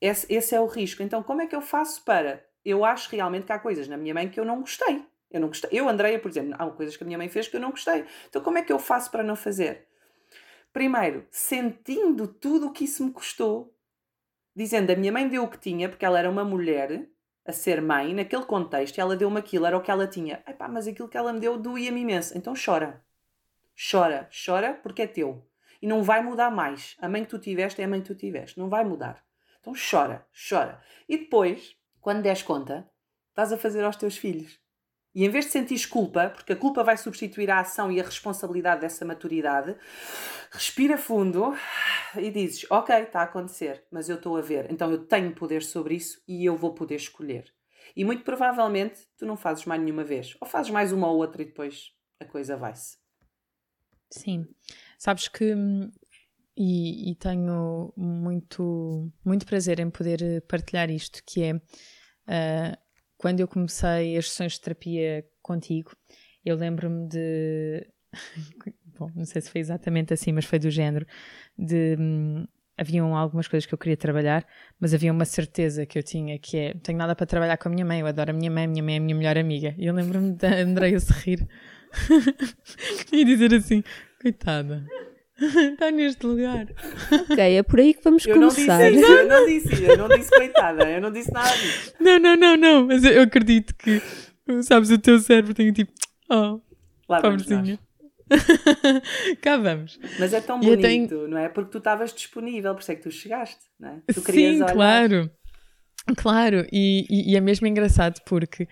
Esse, 0.00 0.26
esse 0.32 0.54
é 0.54 0.60
o 0.60 0.66
risco. 0.66 1.02
Então, 1.02 1.22
como 1.22 1.42
é 1.42 1.46
que 1.46 1.54
eu 1.54 1.62
faço 1.62 2.04
para. 2.04 2.44
Eu 2.64 2.84
acho 2.84 3.10
realmente 3.10 3.46
que 3.46 3.52
há 3.52 3.58
coisas 3.58 3.88
na 3.88 3.96
minha 3.96 4.14
mãe 4.14 4.28
que 4.28 4.38
eu 4.38 4.44
não 4.44 4.60
gostei 4.60 5.04
eu 5.32 5.40
não 5.40 5.48
gostei. 5.48 5.70
Eu, 5.72 5.88
Andreia, 5.88 6.18
por 6.18 6.30
exemplo, 6.30 6.54
há 6.58 6.70
coisas 6.70 6.96
que 6.96 7.02
a 7.02 7.06
minha 7.06 7.18
mãe 7.18 7.28
fez 7.28 7.48
que 7.48 7.56
eu 7.56 7.60
não 7.60 7.70
gostei. 7.70 8.04
Então, 8.28 8.42
como 8.42 8.58
é 8.58 8.62
que 8.62 8.72
eu 8.72 8.78
faço 8.78 9.10
para 9.10 9.22
não 9.22 9.34
fazer? 9.34 9.86
Primeiro, 10.72 11.26
sentindo 11.30 12.26
tudo 12.26 12.68
o 12.68 12.72
que 12.72 12.84
isso 12.84 13.04
me 13.04 13.12
custou, 13.12 13.74
dizendo 14.54 14.90
a 14.90 14.96
minha 14.96 15.12
mãe 15.12 15.28
deu 15.28 15.44
o 15.44 15.48
que 15.48 15.58
tinha, 15.58 15.88
porque 15.88 16.04
ela 16.04 16.18
era 16.18 16.30
uma 16.30 16.44
mulher 16.44 17.08
a 17.44 17.52
ser 17.52 17.82
mãe, 17.82 18.14
naquele 18.14 18.44
contexto, 18.44 19.00
ela 19.00 19.16
deu-me 19.16 19.38
aquilo, 19.38 19.66
era 19.66 19.76
o 19.76 19.82
que 19.82 19.90
ela 19.90 20.06
tinha. 20.06 20.42
Epá, 20.46 20.68
mas 20.68 20.86
aquilo 20.86 21.08
que 21.08 21.16
ela 21.16 21.32
me 21.32 21.40
deu 21.40 21.58
doía-me 21.58 22.00
imenso. 22.00 22.36
Então 22.38 22.54
chora. 22.54 23.04
Chora, 23.90 24.28
chora, 24.30 24.74
porque 24.74 25.02
é 25.02 25.06
teu. 25.06 25.44
E 25.80 25.86
não 25.86 26.02
vai 26.02 26.22
mudar 26.22 26.50
mais. 26.50 26.96
A 27.00 27.08
mãe 27.08 27.24
que 27.24 27.30
tu 27.30 27.38
tiveste 27.38 27.82
é 27.82 27.84
a 27.84 27.88
mãe 27.88 28.00
que 28.00 28.06
tu 28.06 28.14
tiveste. 28.14 28.58
Não 28.58 28.68
vai 28.68 28.84
mudar. 28.84 29.24
Então 29.60 29.72
chora, 29.74 30.24
chora. 30.48 30.80
E 31.08 31.18
depois, 31.18 31.76
quando 32.00 32.22
des 32.22 32.42
conta, 32.42 32.88
estás 33.30 33.52
a 33.52 33.58
fazer 33.58 33.82
aos 33.82 33.96
teus 33.96 34.16
filhos. 34.16 34.61
E 35.14 35.24
em 35.24 35.28
vez 35.28 35.44
de 35.44 35.50
sentir 35.50 35.86
culpa, 35.88 36.30
porque 36.30 36.54
a 36.54 36.56
culpa 36.56 36.82
vai 36.82 36.96
substituir 36.96 37.50
a 37.50 37.60
ação 37.60 37.92
e 37.92 38.00
a 38.00 38.04
responsabilidade 38.04 38.80
dessa 38.80 39.04
maturidade, 39.04 39.76
respira 40.50 40.96
fundo 40.96 41.54
e 42.16 42.30
dizes: 42.30 42.66
Ok, 42.70 42.94
está 42.94 43.20
a 43.20 43.24
acontecer, 43.24 43.84
mas 43.90 44.08
eu 44.08 44.16
estou 44.16 44.36
a 44.36 44.40
ver, 44.40 44.70
então 44.70 44.90
eu 44.90 45.04
tenho 45.06 45.34
poder 45.34 45.62
sobre 45.62 45.96
isso 45.96 46.22
e 46.26 46.44
eu 46.44 46.56
vou 46.56 46.72
poder 46.72 46.96
escolher. 46.96 47.52
E 47.94 48.04
muito 48.04 48.24
provavelmente 48.24 49.06
tu 49.18 49.26
não 49.26 49.36
fazes 49.36 49.66
mais 49.66 49.82
nenhuma 49.82 50.04
vez, 50.04 50.34
ou 50.40 50.48
fazes 50.48 50.70
mais 50.70 50.92
uma 50.92 51.08
ou 51.08 51.18
outra 51.18 51.42
e 51.42 51.46
depois 51.46 51.92
a 52.18 52.24
coisa 52.24 52.56
vai-se. 52.56 52.96
Sim, 54.10 54.46
sabes 54.98 55.28
que. 55.28 55.54
E, 56.54 57.10
e, 57.10 57.14
tenho 57.14 57.94
muito, 57.96 59.10
muito 59.24 59.46
prazer 59.46 59.80
em 59.80 59.88
poder 59.88 60.42
partilhar 60.46 60.90
isto, 60.90 61.22
que 61.26 61.42
é. 61.42 61.54
Uh, 61.54 62.81
quando 63.22 63.38
eu 63.38 63.46
comecei 63.46 64.16
as 64.16 64.28
sessões 64.28 64.54
de 64.54 64.60
terapia 64.60 65.24
contigo, 65.40 65.92
eu 66.44 66.56
lembro-me 66.56 67.06
de. 67.08 67.86
Bom, 68.98 69.10
não 69.14 69.24
sei 69.24 69.40
se 69.40 69.48
foi 69.48 69.60
exatamente 69.60 70.12
assim, 70.12 70.32
mas 70.32 70.44
foi 70.44 70.58
do 70.58 70.68
género. 70.68 71.06
De. 71.56 71.96
Hum, 71.98 72.44
haviam 72.76 73.16
algumas 73.16 73.46
coisas 73.46 73.64
que 73.64 73.72
eu 73.72 73.78
queria 73.78 73.96
trabalhar, 73.96 74.44
mas 74.80 74.92
havia 74.92 75.12
uma 75.12 75.24
certeza 75.24 75.86
que 75.86 75.96
eu 75.96 76.02
tinha 76.02 76.36
que 76.36 76.56
é: 76.58 76.74
tenho 76.74 76.98
nada 76.98 77.14
para 77.14 77.24
trabalhar 77.24 77.56
com 77.58 77.68
a 77.68 77.72
minha 77.72 77.86
mãe, 77.86 78.00
eu 78.00 78.06
adoro 78.08 78.32
a 78.32 78.34
minha 78.34 78.50
mãe, 78.50 78.64
a 78.64 78.68
minha 78.68 78.82
mãe 78.82 78.94
é 78.94 78.98
a 78.98 79.00
minha 79.00 79.16
melhor 79.16 79.38
amiga. 79.38 79.72
E 79.78 79.86
eu 79.86 79.94
lembro-me 79.94 80.32
da 80.32 80.56
Andreia 80.56 80.98
se 80.98 81.12
rir 81.12 81.46
e 83.12 83.24
dizer 83.24 83.54
assim: 83.54 83.84
coitada. 84.20 84.84
Está 85.40 85.90
neste 85.92 86.26
lugar. 86.26 86.66
Ok, 87.10 87.56
é 87.56 87.62
por 87.62 87.80
aí 87.80 87.94
que 87.94 88.04
vamos 88.04 88.26
eu 88.26 88.34
começar. 88.34 88.78
Não 88.78 88.90
disse, 88.90 89.12
eu 89.12 89.28
não 89.28 89.46
disse, 89.46 89.84
eu 89.84 89.96
não 89.96 90.08
disse 90.08 90.30
coitada, 90.30 90.90
eu 90.90 91.00
não 91.00 91.10
disse 91.10 91.32
nada 91.32 91.56
disso. 91.56 91.94
Não, 92.00 92.18
não, 92.18 92.36
não, 92.36 92.56
não, 92.56 92.86
mas 92.86 93.04
eu 93.04 93.22
acredito 93.22 93.74
que, 93.74 94.00
sabes, 94.62 94.90
o 94.90 94.98
teu 94.98 95.18
cérebro 95.18 95.54
tem 95.54 95.72
tipo, 95.72 95.92
oh, 96.30 96.60
Lá 97.08 97.20
pobrezinha. 97.20 97.78
Cá 99.42 99.56
vamos. 99.58 99.98
Mas 100.18 100.32
é 100.32 100.40
tão 100.40 100.58
bonito, 100.58 100.80
tenho... 100.80 101.28
não 101.28 101.38
é? 101.38 101.48
Porque 101.48 101.70
tu 101.70 101.78
estavas 101.78 102.12
disponível, 102.14 102.74
por 102.74 102.80
isso 102.80 102.92
é 102.92 102.96
que 102.96 103.02
tu 103.02 103.10
chegaste, 103.10 103.60
não 103.78 103.90
é? 103.90 104.00
Tu 104.12 104.20
Sim, 104.20 104.56
olhar. 104.56 104.72
claro. 104.72 105.30
Claro, 106.16 106.66
e, 106.72 107.06
e, 107.08 107.32
e, 107.32 107.36
é 107.36 107.40
mesmo 107.40 107.64
engraçado 107.64 108.20
porque, 108.26 108.66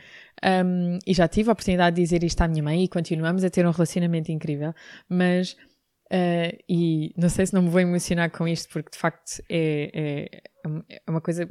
um, 0.65 0.99
e 1.07 1.15
já 1.15 1.29
tive 1.29 1.49
a 1.49 1.53
oportunidade 1.53 1.95
de 1.95 2.03
dizer 2.03 2.25
isto 2.25 2.41
à 2.41 2.49
minha 2.49 2.63
mãe 2.63 2.83
e 2.83 2.89
continuamos 2.89 3.45
a 3.45 3.51
ter 3.51 3.65
um 3.65 3.71
relacionamento 3.71 4.33
incrível, 4.33 4.75
mas 5.09 5.57
Uh, 6.13 6.59
e 6.69 7.15
não 7.17 7.29
sei 7.29 7.47
se 7.47 7.55
não 7.55 7.63
me 7.63 7.69
vou 7.69 7.81
emocionar 7.81 8.31
com 8.31 8.47
isto, 8.49 8.69
porque 8.73 8.91
de 8.91 8.99
facto 8.99 9.41
é, 9.49 9.91
é, 9.95 10.43
é 10.89 11.11
uma 11.11 11.21
coisa 11.21 11.49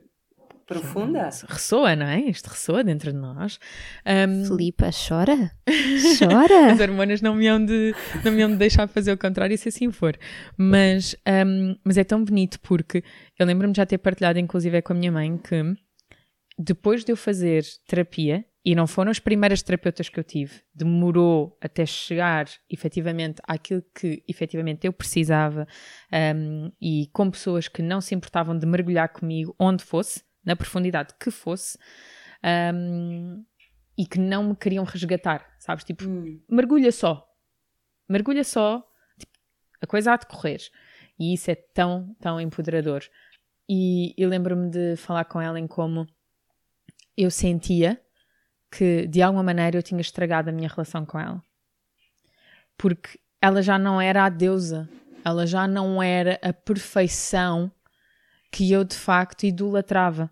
profunda. 0.69 1.29
Ressoa, 1.47 1.95
não 1.95 2.05
é? 2.05 2.19
Isto 2.21 2.47
ressoa 2.47 2.83
dentro 2.83 3.11
de 3.11 3.17
nós. 3.17 3.59
Um... 4.05 4.45
Filipa, 4.45 4.91
chora? 4.91 5.51
Chora? 6.19 6.67
As 6.71 6.79
hormonas 6.79 7.21
não 7.21 7.33
me, 7.33 7.47
hão 7.47 7.63
de, 7.63 7.95
não 8.23 8.31
me 8.31 8.43
hão 8.43 8.51
de 8.51 8.57
deixar 8.57 8.87
fazer 8.87 9.11
o 9.11 9.17
contrário 9.17 9.57
se 9.57 9.69
assim 9.69 9.91
for. 9.91 10.15
Mas, 10.55 11.15
um, 11.27 11.75
mas 11.83 11.97
é 11.97 12.03
tão 12.03 12.23
bonito 12.23 12.59
porque 12.59 13.03
eu 13.37 13.47
lembro-me 13.47 13.73
de 13.73 13.77
já 13.77 13.85
ter 13.85 13.97
partilhado, 13.97 14.37
inclusive, 14.37 14.79
com 14.83 14.93
a 14.93 14.95
minha 14.95 15.11
mãe, 15.11 15.37
que 15.37 15.55
depois 16.57 17.03
de 17.03 17.11
eu 17.11 17.17
fazer 17.17 17.63
terapia, 17.87 18.45
e 18.63 18.75
não 18.75 18.85
foram 18.85 19.09
as 19.09 19.19
primeiras 19.19 19.61
terapeutas 19.61 20.09
que 20.09 20.19
eu 20.19 20.23
tive. 20.23 20.61
Demorou 20.73 21.57
até 21.61 21.85
chegar 21.85 22.47
efetivamente 22.69 23.41
àquilo 23.43 23.83
que 23.95 24.23
efetivamente 24.27 24.85
eu 24.85 24.93
precisava 24.93 25.67
um, 26.35 26.71
e 26.81 27.07
com 27.13 27.31
pessoas 27.31 27.67
que 27.67 27.81
não 27.81 28.01
se 28.01 28.13
importavam 28.13 28.57
de 28.57 28.65
mergulhar 28.65 29.09
comigo 29.09 29.55
onde 29.57 29.83
fosse, 29.83 30.23
na 30.43 30.55
profundidade 30.55 31.13
que 31.19 31.31
fosse, 31.31 31.77
um, 32.73 33.43
e 33.97 34.05
que 34.05 34.19
não 34.19 34.49
me 34.49 34.55
queriam 34.55 34.83
resgatar, 34.83 35.45
sabes? 35.59 35.83
Tipo, 35.83 36.05
hum. 36.05 36.41
mergulha 36.49 36.91
só. 36.91 37.25
Mergulha 38.07 38.43
só, 38.43 38.83
tipo, 39.17 39.31
a 39.81 39.87
coisa 39.87 40.13
há 40.13 40.17
de 40.17 40.25
correr. 40.25 40.59
E 41.17 41.33
isso 41.33 41.51
é 41.51 41.55
tão, 41.55 42.15
tão 42.19 42.39
empoderador. 42.39 43.03
E 43.67 44.13
eu 44.17 44.29
lembro-me 44.29 44.69
de 44.69 44.95
falar 44.95 45.25
com 45.25 45.39
ela 45.39 45.59
em 45.59 45.67
como 45.67 46.07
eu 47.15 47.29
sentia 47.29 48.01
que 48.71 49.07
de 49.07 49.21
alguma 49.21 49.43
maneira 49.43 49.77
eu 49.77 49.83
tinha 49.83 50.01
estragado 50.01 50.49
a 50.49 50.53
minha 50.53 50.69
relação 50.69 51.05
com 51.05 51.19
ela. 51.19 51.41
Porque 52.77 53.19
ela 53.41 53.61
já 53.61 53.77
não 53.77 53.99
era 53.99 54.25
a 54.25 54.29
deusa, 54.29 54.89
ela 55.23 55.45
já 55.45 55.67
não 55.67 56.01
era 56.01 56.39
a 56.41 56.53
perfeição 56.53 57.71
que 58.51 58.71
eu 58.71 58.83
de 58.83 58.95
facto 58.95 59.43
idolatrava. 59.43 60.29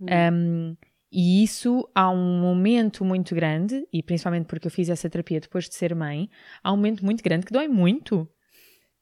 Hum. 0.00 0.06
Um, 0.32 0.76
e 1.10 1.44
isso 1.44 1.86
há 1.94 2.08
um 2.10 2.40
momento 2.40 3.04
muito 3.04 3.34
grande, 3.34 3.86
e 3.92 4.02
principalmente 4.02 4.46
porque 4.46 4.66
eu 4.66 4.70
fiz 4.70 4.88
essa 4.88 5.10
terapia 5.10 5.40
depois 5.40 5.68
de 5.68 5.74
ser 5.74 5.94
mãe, 5.94 6.30
há 6.64 6.72
um 6.72 6.76
momento 6.76 7.04
muito 7.04 7.22
grande 7.22 7.44
que 7.44 7.52
dói 7.52 7.68
muito, 7.68 8.26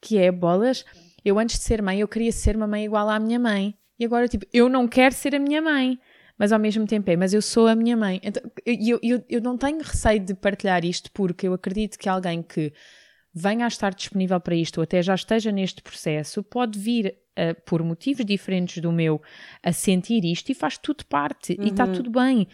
que 0.00 0.18
é 0.18 0.32
bolas. 0.32 0.84
Eu 1.24 1.38
antes 1.38 1.58
de 1.58 1.64
ser 1.64 1.80
mãe, 1.80 2.00
eu 2.00 2.08
queria 2.08 2.32
ser 2.32 2.56
uma 2.56 2.66
mãe 2.66 2.84
igual 2.84 3.08
à 3.08 3.20
minha 3.20 3.38
mãe. 3.38 3.76
E 3.96 4.04
agora, 4.04 4.26
tipo, 4.26 4.44
eu 4.52 4.68
não 4.68 4.88
quero 4.88 5.14
ser 5.14 5.36
a 5.36 5.38
minha 5.38 5.62
mãe 5.62 6.00
mas 6.40 6.52
ao 6.52 6.58
mesmo 6.58 6.86
tempo 6.86 7.10
é, 7.10 7.16
mas 7.16 7.34
eu 7.34 7.42
sou 7.42 7.66
a 7.66 7.74
minha 7.74 7.94
mãe. 7.94 8.18
Então, 8.22 8.42
eu, 8.64 8.98
eu, 9.02 9.22
eu 9.28 9.42
não 9.42 9.58
tenho 9.58 9.82
receio 9.82 10.18
de 10.20 10.32
partilhar 10.32 10.86
isto 10.86 11.12
porque 11.12 11.46
eu 11.46 11.52
acredito 11.52 11.98
que 11.98 12.08
alguém 12.08 12.42
que 12.42 12.72
venha 13.34 13.66
a 13.66 13.68
estar 13.68 13.92
disponível 13.92 14.40
para 14.40 14.54
isto 14.54 14.78
ou 14.78 14.82
até 14.82 15.02
já 15.02 15.14
esteja 15.14 15.52
neste 15.52 15.82
processo 15.82 16.42
pode 16.42 16.78
vir 16.78 17.14
uh, 17.38 17.60
por 17.66 17.82
motivos 17.82 18.24
diferentes 18.24 18.82
do 18.82 18.90
meu 18.90 19.20
a 19.62 19.70
sentir 19.70 20.24
isto 20.24 20.50
e 20.50 20.54
faz 20.54 20.78
tudo 20.78 21.04
parte 21.04 21.52
uhum. 21.58 21.66
e 21.66 21.68
está 21.68 21.86
tudo 21.86 22.10
bem. 22.10 22.48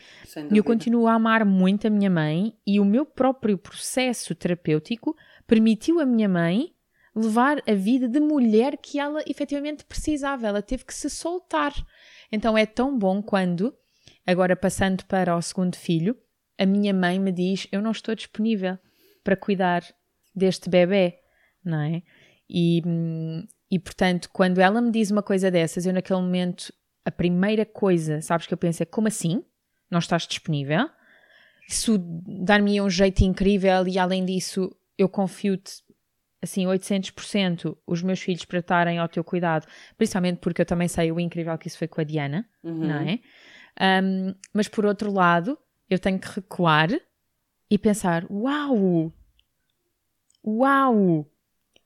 Eu 0.50 0.64
continuo 0.64 1.06
a 1.06 1.14
amar 1.14 1.44
muito 1.44 1.86
a 1.86 1.90
minha 1.90 2.10
mãe 2.10 2.54
e 2.66 2.80
o 2.80 2.84
meu 2.84 3.06
próprio 3.06 3.56
processo 3.56 4.34
terapêutico 4.34 5.16
permitiu 5.46 6.00
a 6.00 6.04
minha 6.04 6.28
mãe 6.28 6.74
levar 7.14 7.62
a 7.68 7.72
vida 7.72 8.08
de 8.08 8.18
mulher 8.18 8.76
que 8.76 8.98
ela 8.98 9.22
efetivamente 9.28 9.84
precisava. 9.84 10.48
Ela 10.48 10.60
teve 10.60 10.84
que 10.84 10.92
se 10.92 11.08
soltar. 11.08 11.72
Então 12.30 12.56
é 12.56 12.66
tão 12.66 12.98
bom 12.98 13.22
quando, 13.22 13.74
agora 14.26 14.56
passando 14.56 15.04
para 15.04 15.36
o 15.36 15.42
segundo 15.42 15.76
filho, 15.76 16.16
a 16.58 16.66
minha 16.66 16.92
mãe 16.92 17.18
me 17.18 17.32
diz: 17.32 17.66
Eu 17.70 17.82
não 17.82 17.90
estou 17.90 18.14
disponível 18.14 18.78
para 19.22 19.36
cuidar 19.36 19.82
deste 20.34 20.68
bebê, 20.68 21.18
não 21.64 21.80
é? 21.80 22.02
E, 22.48 22.82
e 23.70 23.78
portanto, 23.78 24.30
quando 24.32 24.60
ela 24.60 24.80
me 24.80 24.90
diz 24.90 25.10
uma 25.10 25.22
coisa 25.22 25.50
dessas, 25.50 25.86
eu 25.86 25.92
naquele 25.92 26.20
momento, 26.20 26.72
a 27.04 27.10
primeira 27.10 27.64
coisa, 27.64 28.20
sabes 28.20 28.46
que 28.46 28.54
eu 28.54 28.58
penso 28.58 28.82
é: 28.82 28.86
Como 28.86 29.08
assim? 29.08 29.44
Não 29.90 29.98
estás 29.98 30.26
disponível? 30.26 30.88
Isso 31.68 31.98
dar-me 32.44 32.80
um 32.80 32.88
jeito 32.88 33.22
incrível 33.24 33.86
e 33.88 33.98
além 33.98 34.24
disso, 34.24 34.74
eu 34.96 35.08
confio-te 35.08 35.82
assim 36.46 36.64
800% 36.64 37.76
os 37.86 38.02
meus 38.02 38.20
filhos 38.20 38.44
para 38.44 38.60
estarem 38.60 38.98
ao 38.98 39.08
teu 39.08 39.22
cuidado, 39.22 39.66
principalmente 39.96 40.38
porque 40.38 40.62
eu 40.62 40.66
também 40.66 40.88
sei 40.88 41.12
o 41.12 41.20
incrível 41.20 41.56
que 41.58 41.68
isso 41.68 41.78
foi 41.78 41.88
com 41.88 42.00
a 42.00 42.04
Diana, 42.04 42.48
uhum. 42.64 42.86
não 42.86 42.96
é? 42.96 43.20
Um, 44.02 44.34
mas 44.54 44.68
por 44.68 44.86
outro 44.86 45.12
lado, 45.12 45.58
eu 45.90 45.98
tenho 45.98 46.18
que 46.18 46.28
recuar 46.28 46.88
e 47.70 47.78
pensar: 47.78 48.24
uau! 48.30 49.12
Uau! 50.44 51.30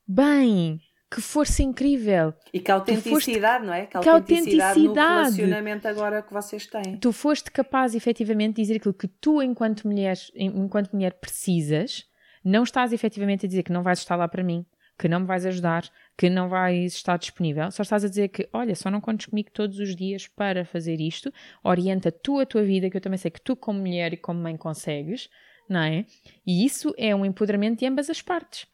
Bem! 0.07 0.81
Que 1.13 1.21
força 1.21 1.63
incrível! 1.63 2.33
E 2.53 2.61
que 2.61 2.71
autenticidade, 2.71 3.65
foste... 3.65 3.67
não 3.67 3.75
é? 3.75 3.87
Que 3.87 3.97
autenticidade, 3.97 4.81
que 4.81 4.87
autenticidade 4.87 4.87
no 4.87 4.95
relacionamento 4.95 5.89
agora 5.89 6.23
que 6.23 6.33
vocês 6.33 6.67
têm. 6.67 6.99
Tu 6.99 7.13
foste 7.13 7.51
capaz, 7.51 7.97
efetivamente, 7.97 8.57
de 8.57 8.63
dizer 8.63 8.77
aquilo 8.77 8.95
que 8.95 9.09
tu, 9.09 9.43
enquanto 9.43 9.89
mulher, 9.89 10.17
enquanto 10.37 10.93
mulher 10.93 11.15
precisas, 11.15 12.05
não 12.45 12.63
estás 12.63 12.93
efetivamente 12.93 13.47
a 13.47 13.49
dizer 13.49 13.63
que 13.63 13.73
não 13.73 13.83
vais 13.83 13.99
estar 13.99 14.17
lá 14.17 14.29
para 14.29 14.43
mim, 14.43 14.65
que 14.99 15.09
não 15.09 15.21
me 15.21 15.27
vais 15.27 15.47
ajudar, 15.47 15.89
que 16.17 16.29
não 16.29 16.49
vais 16.49 16.95
estar 16.95 17.17
disponível, 17.17 17.71
só 17.71 17.83
estás 17.83 18.05
a 18.05 18.09
dizer 18.09 18.29
que, 18.29 18.49
olha, 18.53 18.75
só 18.75 18.91
não 18.91 19.01
contes 19.01 19.27
comigo 19.27 19.51
todos 19.51 19.79
os 19.79 19.97
dias 19.97 20.29
para 20.29 20.65
fazer 20.65 21.01
isto, 21.01 21.33
orienta 21.65 22.13
tu 22.13 22.39
a 22.39 22.47
tua 22.47 22.63
vida, 22.63 22.91
que 22.91 22.97
eu 22.97 23.01
também 23.01 23.19
sei 23.19 23.31
que 23.31 23.41
tu, 23.41 23.57
como 23.57 23.81
mulher 23.81 24.13
e 24.13 24.17
como 24.17 24.41
mãe, 24.41 24.57
consegues, 24.57 25.31
não 25.69 25.81
é? 25.81 26.05
E 26.47 26.65
isso 26.65 26.95
é 26.99 27.15
um 27.15 27.25
empoderamento 27.25 27.79
de 27.79 27.87
ambas 27.87 28.11
as 28.11 28.21
partes. 28.21 28.67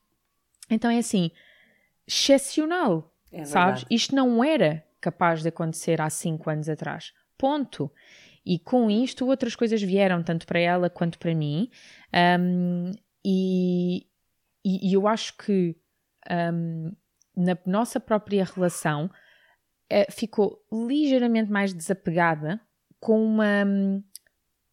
Então 0.68 0.90
é 0.90 0.98
assim, 0.98 1.30
excepcional, 2.06 3.14
é 3.30 3.44
sabes? 3.44 3.84
Isto 3.90 4.16
não 4.16 4.42
era 4.42 4.84
capaz 5.00 5.42
de 5.42 5.48
acontecer 5.48 6.00
há 6.00 6.10
cinco 6.10 6.50
anos 6.50 6.68
atrás. 6.68 7.12
Ponto. 7.38 7.90
E 8.44 8.58
com 8.58 8.90
isto 8.90 9.26
outras 9.26 9.54
coisas 9.54 9.82
vieram, 9.82 10.22
tanto 10.22 10.46
para 10.46 10.58
ela 10.58 10.88
quanto 10.88 11.18
para 11.18 11.34
mim. 11.34 11.68
Um, 12.40 12.92
e, 13.28 14.06
e, 14.64 14.90
e, 14.90 14.94
eu 14.94 15.08
acho 15.08 15.36
que 15.36 15.76
um, 16.30 16.92
na 17.36 17.58
nossa 17.66 17.98
própria 17.98 18.44
relação 18.44 19.06
uh, 19.06 20.12
ficou 20.12 20.64
ligeiramente 20.72 21.50
mais 21.50 21.74
desapegada 21.74 22.60
com 23.00 23.20
uma 23.20 23.64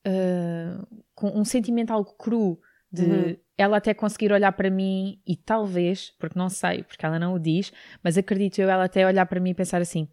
uh, 0.05 1.03
com 1.15 1.29
um 1.29 1.43
sentimento 1.43 1.89
algo 1.89 2.13
cru 2.13 2.61
de 2.91 3.05
uhum. 3.05 3.37
ela 3.57 3.77
até 3.77 3.91
conseguir 3.91 4.31
olhar 4.31 4.51
para 4.51 4.69
mim 4.69 5.19
e 5.25 5.35
talvez, 5.35 6.11
porque 6.19 6.37
não 6.37 6.47
sei, 6.47 6.83
porque 6.83 7.03
ela 7.03 7.17
não 7.17 7.33
o 7.33 7.39
diz, 7.39 7.73
mas 8.03 8.19
acredito 8.19 8.59
eu 8.59 8.69
ela 8.69 8.83
até 8.83 9.03
olhar 9.03 9.25
para 9.25 9.39
mim 9.39 9.49
e 9.49 9.55
pensar 9.55 9.81
assim 9.81 10.07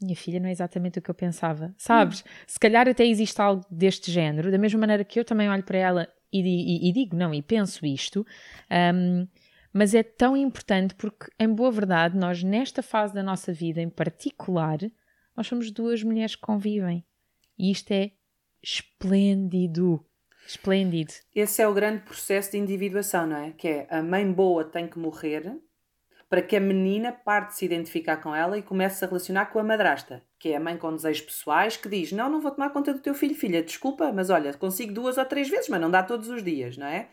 minha 0.00 0.16
filha 0.16 0.40
não 0.40 0.48
é 0.48 0.52
exatamente 0.52 0.98
o 0.98 1.02
que 1.02 1.10
eu 1.10 1.14
pensava, 1.14 1.74
sabes? 1.78 2.22
Hum. 2.22 2.30
Se 2.46 2.58
calhar 2.58 2.88
até 2.88 3.06
existe 3.06 3.40
algo 3.40 3.64
deste 3.70 4.10
género, 4.10 4.50
da 4.50 4.58
mesma 4.58 4.80
maneira 4.80 5.04
que 5.04 5.20
eu 5.20 5.24
também 5.24 5.48
olho 5.48 5.62
para 5.62 5.78
ela 5.78 6.08
e, 6.32 6.40
e, 6.40 6.88
e 6.88 6.92
digo, 6.92 7.16
não, 7.16 7.34
e 7.34 7.42
penso 7.42 7.84
isto, 7.84 8.26
um, 8.94 9.26
mas 9.72 9.94
é 9.94 10.02
tão 10.02 10.36
importante 10.36 10.94
porque, 10.94 11.30
em 11.38 11.48
boa 11.48 11.70
verdade, 11.70 12.16
nós 12.16 12.42
nesta 12.42 12.82
fase 12.82 13.14
da 13.14 13.22
nossa 13.22 13.52
vida 13.52 13.80
em 13.80 13.88
particular, 13.88 14.78
nós 15.36 15.46
somos 15.46 15.70
duas 15.70 16.02
mulheres 16.02 16.34
que 16.34 16.42
convivem. 16.42 17.04
E 17.58 17.70
isto 17.70 17.90
é 17.92 18.12
esplêndido. 18.62 20.04
Esplêndido. 20.46 21.12
Esse 21.34 21.62
é 21.62 21.68
o 21.68 21.74
grande 21.74 22.02
processo 22.02 22.52
de 22.52 22.58
individuação, 22.58 23.26
não 23.26 23.36
é? 23.36 23.52
Que 23.52 23.68
é 23.68 23.86
a 23.90 24.02
mãe 24.02 24.30
boa 24.30 24.64
tem 24.64 24.88
que 24.88 24.98
morrer 24.98 25.56
para 26.32 26.40
que 26.40 26.56
a 26.56 26.60
menina 26.60 27.12
parte 27.12 27.54
se 27.54 27.66
identificar 27.66 28.16
com 28.16 28.34
ela 28.34 28.56
e 28.56 28.62
comece 28.62 29.04
a 29.04 29.06
relacionar 29.06 29.52
com 29.52 29.58
a 29.58 29.62
madrasta, 29.62 30.22
que 30.38 30.48
é 30.48 30.56
a 30.56 30.60
mãe 30.60 30.78
com 30.78 30.96
desejos 30.96 31.26
pessoais, 31.26 31.76
que 31.76 31.90
diz: 31.90 32.10
Não, 32.10 32.30
não 32.30 32.40
vou 32.40 32.50
tomar 32.50 32.70
conta 32.70 32.94
do 32.94 33.00
teu 33.00 33.12
filho, 33.12 33.34
filha, 33.34 33.62
desculpa, 33.62 34.10
mas 34.12 34.30
olha, 34.30 34.54
consigo 34.54 34.94
duas 34.94 35.18
ou 35.18 35.26
três 35.26 35.50
vezes, 35.50 35.68
mas 35.68 35.78
não 35.78 35.90
dá 35.90 36.02
todos 36.02 36.30
os 36.30 36.42
dias, 36.42 36.78
não 36.78 36.86
é? 36.86 37.08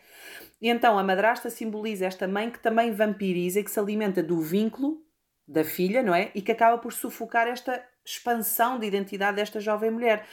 E 0.58 0.70
então 0.70 0.98
a 0.98 1.04
madrasta 1.04 1.50
simboliza 1.50 2.06
esta 2.06 2.26
mãe 2.26 2.50
que 2.50 2.60
também 2.60 2.92
vampiriza 2.92 3.60
e 3.60 3.62
que 3.62 3.70
se 3.70 3.78
alimenta 3.78 4.22
do 4.22 4.40
vínculo 4.40 5.04
da 5.46 5.64
filha, 5.64 6.02
não 6.02 6.14
é? 6.14 6.30
E 6.34 6.40
que 6.40 6.52
acaba 6.52 6.78
por 6.78 6.90
sufocar 6.90 7.46
esta 7.46 7.84
expansão 8.02 8.78
de 8.78 8.86
identidade 8.86 9.36
desta 9.36 9.60
jovem 9.60 9.90
mulher. 9.90 10.24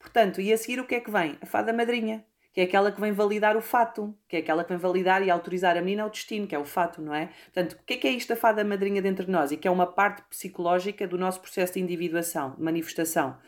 Portanto, 0.00 0.40
e 0.40 0.52
a 0.52 0.58
seguir 0.58 0.80
o 0.80 0.84
que 0.84 0.96
é 0.96 1.00
que 1.00 1.12
vem? 1.12 1.38
A 1.40 1.46
fada 1.46 1.72
madrinha, 1.72 2.24
que 2.52 2.60
é 2.60 2.64
aquela 2.64 2.92
que 2.92 3.00
vem 3.00 3.12
validar 3.12 3.56
o 3.56 3.62
fato, 3.62 4.14
que 4.28 4.36
é 4.36 4.40
aquela 4.40 4.62
que 4.62 4.70
vem 4.70 4.78
validar 4.78 5.22
e 5.22 5.30
autorizar 5.30 5.76
a 5.76 5.80
menina 5.80 6.02
ao 6.02 6.10
destino, 6.10 6.46
que 6.46 6.54
é 6.54 6.58
o 6.58 6.64
fato, 6.64 7.00
não 7.00 7.14
é? 7.14 7.30
Portanto, 7.44 7.72
o 7.72 7.84
que 7.84 7.94
é 7.94 7.96
que 7.96 8.06
é 8.06 8.10
isto 8.10 8.28
da 8.28 8.36
fada 8.36 8.62
madrinha 8.62 9.00
dentro 9.00 9.24
de 9.24 9.30
nós? 9.30 9.52
E 9.52 9.56
que 9.56 9.66
é 9.66 9.70
uma 9.70 9.86
parte 9.86 10.22
psicológica 10.28 11.08
do 11.08 11.16
nosso 11.16 11.40
processo 11.40 11.74
de 11.74 11.80
individuação, 11.80 12.54
de 12.54 12.62
manifestação. 12.62 13.38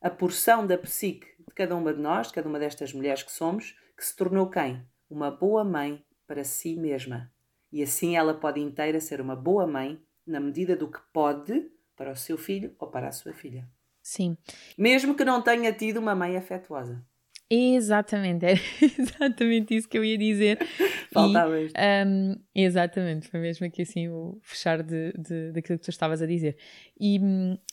A 0.00 0.08
porção 0.08 0.66
da 0.66 0.78
psique 0.78 1.26
de 1.46 1.54
cada 1.54 1.76
uma 1.76 1.92
de 1.92 2.00
nós, 2.00 2.28
de 2.28 2.32
cada 2.32 2.48
uma 2.48 2.58
destas 2.58 2.92
mulheres 2.92 3.22
que 3.22 3.32
somos, 3.32 3.76
que 3.96 4.04
se 4.04 4.16
tornou 4.16 4.48
quem? 4.48 4.82
Uma 5.10 5.30
boa 5.30 5.62
mãe 5.62 6.02
para 6.26 6.42
si 6.42 6.74
mesma. 6.74 7.30
E 7.70 7.82
assim 7.82 8.16
ela 8.16 8.32
pode 8.32 8.60
inteira 8.60 8.98
ser 9.00 9.20
uma 9.20 9.36
boa 9.36 9.66
mãe, 9.66 10.00
na 10.26 10.40
medida 10.40 10.74
do 10.74 10.90
que 10.90 11.00
pode, 11.12 11.70
para 11.94 12.10
o 12.10 12.16
seu 12.16 12.38
filho 12.38 12.74
ou 12.78 12.88
para 12.88 13.08
a 13.08 13.12
sua 13.12 13.32
filha. 13.32 13.68
Sim. 14.02 14.36
Mesmo 14.76 15.14
que 15.14 15.24
não 15.24 15.42
tenha 15.42 15.72
tido 15.72 15.98
uma 15.98 16.14
mãe 16.14 16.36
afetuosa. 16.36 17.04
Exatamente, 17.50 18.44
era 18.46 18.60
exatamente 18.80 19.76
isso 19.76 19.88
que 19.88 19.98
eu 19.98 20.04
ia 20.04 20.16
dizer. 20.16 20.58
Faltava 21.12 21.60
isto. 21.60 21.76
Um, 21.78 22.36
exatamente, 22.54 23.28
foi 23.28 23.38
mesmo 23.40 23.66
aqui 23.66 23.82
assim 23.82 24.08
o 24.08 24.38
fechar 24.42 24.82
de, 24.82 25.12
de, 25.12 25.52
daquilo 25.52 25.78
que 25.78 25.84
tu 25.84 25.90
estavas 25.90 26.22
a 26.22 26.26
dizer. 26.26 26.56
E, 26.98 27.20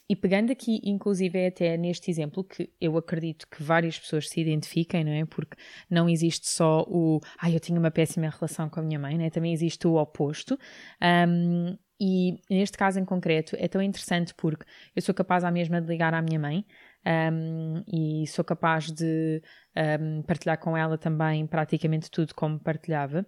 e 0.10 0.15
pegando 0.15 0.51
aqui, 0.51 0.81
inclusive, 0.84 1.39
é 1.39 1.47
até 1.47 1.77
neste 1.77 2.12
exemplo 2.12 2.43
que 2.43 2.69
eu 2.79 2.97
acredito 2.97 3.47
que 3.47 3.63
várias 3.63 3.97
pessoas 3.97 4.29
se 4.29 4.41
identifiquem, 4.41 5.03
não 5.03 5.12
é? 5.12 5.25
Porque 5.25 5.57
não 5.89 6.10
existe 6.10 6.47
só 6.49 6.86
o 6.88 7.19
ah, 7.39 7.49
eu 7.49 7.60
tinha 7.60 7.79
uma 7.79 7.91
péssima 7.91 8.29
relação 8.29 8.69
com 8.69 8.79
a 8.79 8.84
minha 8.84 8.99
mãe, 8.99 9.17
né? 9.17 9.29
também 9.29 9.53
existe 9.53 9.88
o 9.88 9.95
oposto. 9.95 10.57
Um, 11.01 11.77
e 12.03 12.39
neste 12.49 12.77
caso 12.77 12.99
em 12.99 13.05
concreto 13.05 13.55
é 13.60 13.67
tão 13.67 13.79
interessante 13.79 14.34
porque 14.34 14.65
eu 14.95 15.01
sou 15.03 15.13
capaz 15.13 15.43
à 15.43 15.51
mesma 15.51 15.79
de 15.79 15.88
ligar 15.88 16.15
à 16.15 16.21
minha 16.21 16.39
mãe 16.39 16.65
um, 17.05 17.83
e 17.87 18.27
sou 18.27 18.43
capaz 18.43 18.91
de 18.91 19.41
um, 19.99 20.21
partilhar 20.23 20.59
com 20.59 20.77
ela 20.77 20.97
também 20.97 21.45
praticamente 21.47 22.09
tudo 22.09 22.33
como 22.35 22.59
partilhava. 22.59 23.25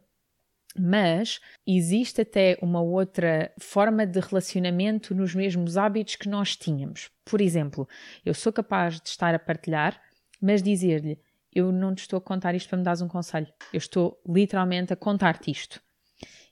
Mas 0.78 1.40
existe 1.68 2.22
até 2.22 2.58
uma 2.62 2.82
outra 2.82 3.54
forma 3.60 4.08
de 4.08 4.20
relacionamento 4.20 5.14
nos 5.14 5.36
mesmos 5.36 5.78
hábitos 5.78 6.16
que 6.16 6.28
nós 6.28 6.56
tínhamos. 6.56 7.12
Por 7.24 7.42
exemplo, 7.42 7.88
eu 8.26 8.34
sou 8.34 8.52
capaz 8.52 9.00
de 9.00 9.10
estar 9.10 9.36
a 9.36 9.40
partilhar, 9.40 10.02
mas 10.42 10.64
dizer-lhe: 10.64 11.20
Eu 11.54 11.72
não 11.72 11.94
te 11.94 12.00
estou 12.00 12.18
a 12.18 12.22
contar 12.22 12.56
isto 12.56 12.70
para 12.70 12.78
me 12.80 12.84
dar 12.84 13.00
um 13.04 13.08
conselho. 13.08 13.48
Eu 13.72 13.78
estou 13.78 14.20
literalmente 14.28 14.92
a 14.92 14.96
contar-te 14.96 15.52
isto. 15.52 15.80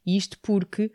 E 0.05 0.15
isto 0.15 0.38
porque 0.39 0.91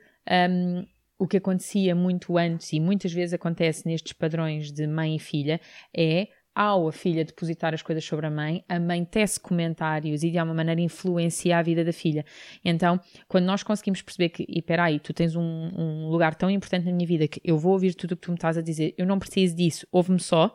um, 0.50 0.86
o 1.18 1.26
que 1.26 1.36
acontecia 1.36 1.94
muito 1.94 2.36
antes 2.36 2.72
e 2.72 2.80
muitas 2.80 3.12
vezes 3.12 3.34
acontece 3.34 3.86
nestes 3.86 4.12
padrões 4.12 4.72
de 4.72 4.86
mãe 4.86 5.16
e 5.16 5.18
filha 5.18 5.60
é 5.96 6.28
ao 6.56 6.88
a 6.88 6.92
filha 6.92 7.22
depositar 7.22 7.74
as 7.74 7.82
coisas 7.82 8.02
sobre 8.02 8.26
a 8.26 8.30
mãe, 8.30 8.64
a 8.66 8.80
mãe 8.80 9.04
tece 9.04 9.38
comentários 9.38 10.22
e 10.22 10.30
de 10.30 10.38
alguma 10.38 10.54
maneira 10.54 10.80
influencia 10.80 11.58
a 11.58 11.62
vida 11.62 11.84
da 11.84 11.92
filha. 11.92 12.24
Então, 12.64 12.98
quando 13.28 13.44
nós 13.44 13.62
conseguimos 13.62 14.00
perceber 14.00 14.30
que, 14.30 14.46
e 14.48 14.62
peraí, 14.62 14.98
tu 14.98 15.12
tens 15.12 15.36
um, 15.36 15.42
um, 15.42 16.08
lugar 16.08 16.34
tão 16.34 16.50
importante 16.50 16.86
na 16.86 16.92
minha 16.92 17.06
vida 17.06 17.28
que 17.28 17.42
eu 17.44 17.58
vou 17.58 17.72
ouvir 17.72 17.94
tudo 17.94 18.12
o 18.12 18.16
que 18.16 18.22
tu 18.22 18.30
me 18.30 18.36
estás 18.36 18.56
a 18.56 18.62
dizer, 18.62 18.94
eu 18.96 19.04
não 19.04 19.18
preciso 19.18 19.54
disso, 19.54 19.86
ouve-me 19.92 20.18
só. 20.18 20.54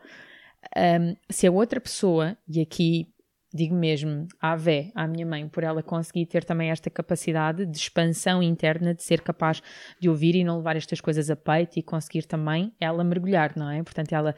Um, 0.76 1.16
se 1.30 1.46
a 1.46 1.52
outra 1.52 1.80
pessoa, 1.80 2.36
e 2.48 2.60
aqui 2.62 3.08
digo 3.54 3.76
mesmo 3.76 4.28
à 4.40 4.56
Vé, 4.56 4.92
à 4.96 5.08
minha 5.08 5.26
mãe, 5.26 5.48
por 5.48 5.64
ela 5.64 5.84
conseguir 5.84 6.26
ter 6.26 6.44
também 6.44 6.72
esta 6.72 6.90
capacidade 6.90 7.66
de 7.66 7.78
expansão 7.78 8.42
interna, 8.42 8.94
de 8.94 9.04
ser 9.04 9.22
capaz 9.22 9.62
de 10.00 10.10
ouvir 10.10 10.36
e 10.36 10.44
não 10.44 10.58
levar 10.58 10.76
estas 10.76 11.02
coisas 11.02 11.30
a 11.30 11.36
peito 11.36 11.78
e 11.78 11.84
conseguir 11.84 12.24
também 12.24 12.74
ela 12.80 13.04
mergulhar, 13.04 13.54
não 13.56 13.70
é? 13.70 13.84
Portanto, 13.84 14.14
ela. 14.14 14.36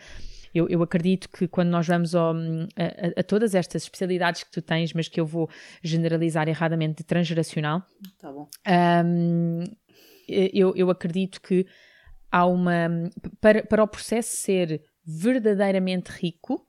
Eu, 0.53 0.67
eu 0.69 0.83
acredito 0.83 1.29
que 1.29 1.47
quando 1.47 1.69
nós 1.69 1.87
vamos 1.87 2.13
ao, 2.13 2.31
a, 2.31 3.19
a, 3.19 3.23
todas 3.23 3.55
estas 3.55 3.83
especialidades 3.83 4.43
que 4.43 4.51
tu 4.51 4.61
tens, 4.61 4.93
mas 4.93 5.07
que 5.07 5.19
eu 5.19 5.25
vou 5.25 5.49
generalizar 5.83 6.47
erradamente 6.47 6.97
de 6.97 7.03
transgeracional, 7.03 7.81
tá 8.19 8.31
bom. 8.31 8.47
Um, 9.03 9.63
eu, 10.27 10.73
eu 10.75 10.91
acredito 10.91 11.41
que 11.41 11.65
há 12.31 12.45
uma. 12.45 12.87
Para, 13.41 13.63
para 13.63 13.83
o 13.83 13.87
processo 13.87 14.37
ser 14.37 14.83
verdadeiramente 15.03 16.11
rico, 16.11 16.65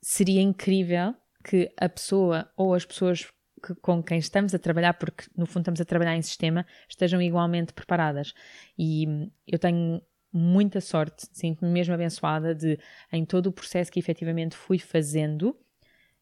seria 0.00 0.40
incrível 0.40 1.14
que 1.44 1.70
a 1.76 1.88
pessoa 1.88 2.50
ou 2.56 2.74
as 2.74 2.84
pessoas 2.84 3.30
que, 3.64 3.74
com 3.76 4.02
quem 4.02 4.18
estamos 4.18 4.54
a 4.54 4.58
trabalhar, 4.58 4.94
porque 4.94 5.24
no 5.36 5.46
fundo 5.46 5.62
estamos 5.62 5.80
a 5.80 5.84
trabalhar 5.84 6.16
em 6.16 6.22
sistema, 6.22 6.66
estejam 6.88 7.20
igualmente 7.20 7.72
preparadas. 7.72 8.32
E 8.78 9.06
hum, 9.06 9.30
eu 9.46 9.58
tenho 9.58 10.02
muita 10.32 10.80
sorte, 10.80 11.26
sinto-me 11.32 11.70
mesmo 11.70 11.94
abençoada 11.94 12.54
de, 12.54 12.78
em 13.12 13.24
todo 13.24 13.46
o 13.46 13.52
processo 13.52 13.92
que 13.92 14.00
efetivamente 14.00 14.56
fui 14.56 14.78
fazendo, 14.78 15.56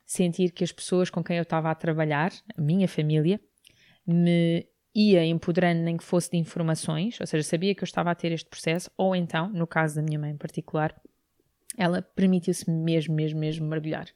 sentir 0.05 0.51
que 0.51 0.63
as 0.63 0.71
pessoas 0.71 1.09
com 1.09 1.25
quem 1.25 1.37
eu 1.37 1.43
estava 1.43 1.71
a 1.71 1.75
trabalhar, 1.75 2.31
a 2.57 2.61
minha 2.61 2.87
família, 2.87 3.41
me 4.07 4.67
ia 4.95 5.25
empoderando 5.25 5.83
nem 5.83 5.97
que 5.97 6.05
fosse 6.05 6.31
de 6.31 6.37
informações, 6.37 7.19
ou 7.19 7.27
seja, 7.27 7.43
sabia 7.43 7.75
que 7.75 7.83
eu 7.83 7.87
estava 7.87 8.11
a 8.11 8.15
ter 8.15 8.31
este 8.33 8.51
processo, 8.51 8.91
ou 8.99 9.17
então, 9.17 9.49
no 9.49 9.67
caso 9.67 9.97
da 9.97 10.03
minha 10.03 10.19
mãe 10.19 10.33
em 10.33 10.37
particular, 10.37 10.95
ela 11.79 12.03
permitiu-se 12.03 12.71
mesmo, 12.71 13.15
mesmo, 13.15 13.41
mesmo 13.41 13.67
mergulhar. 13.67 14.07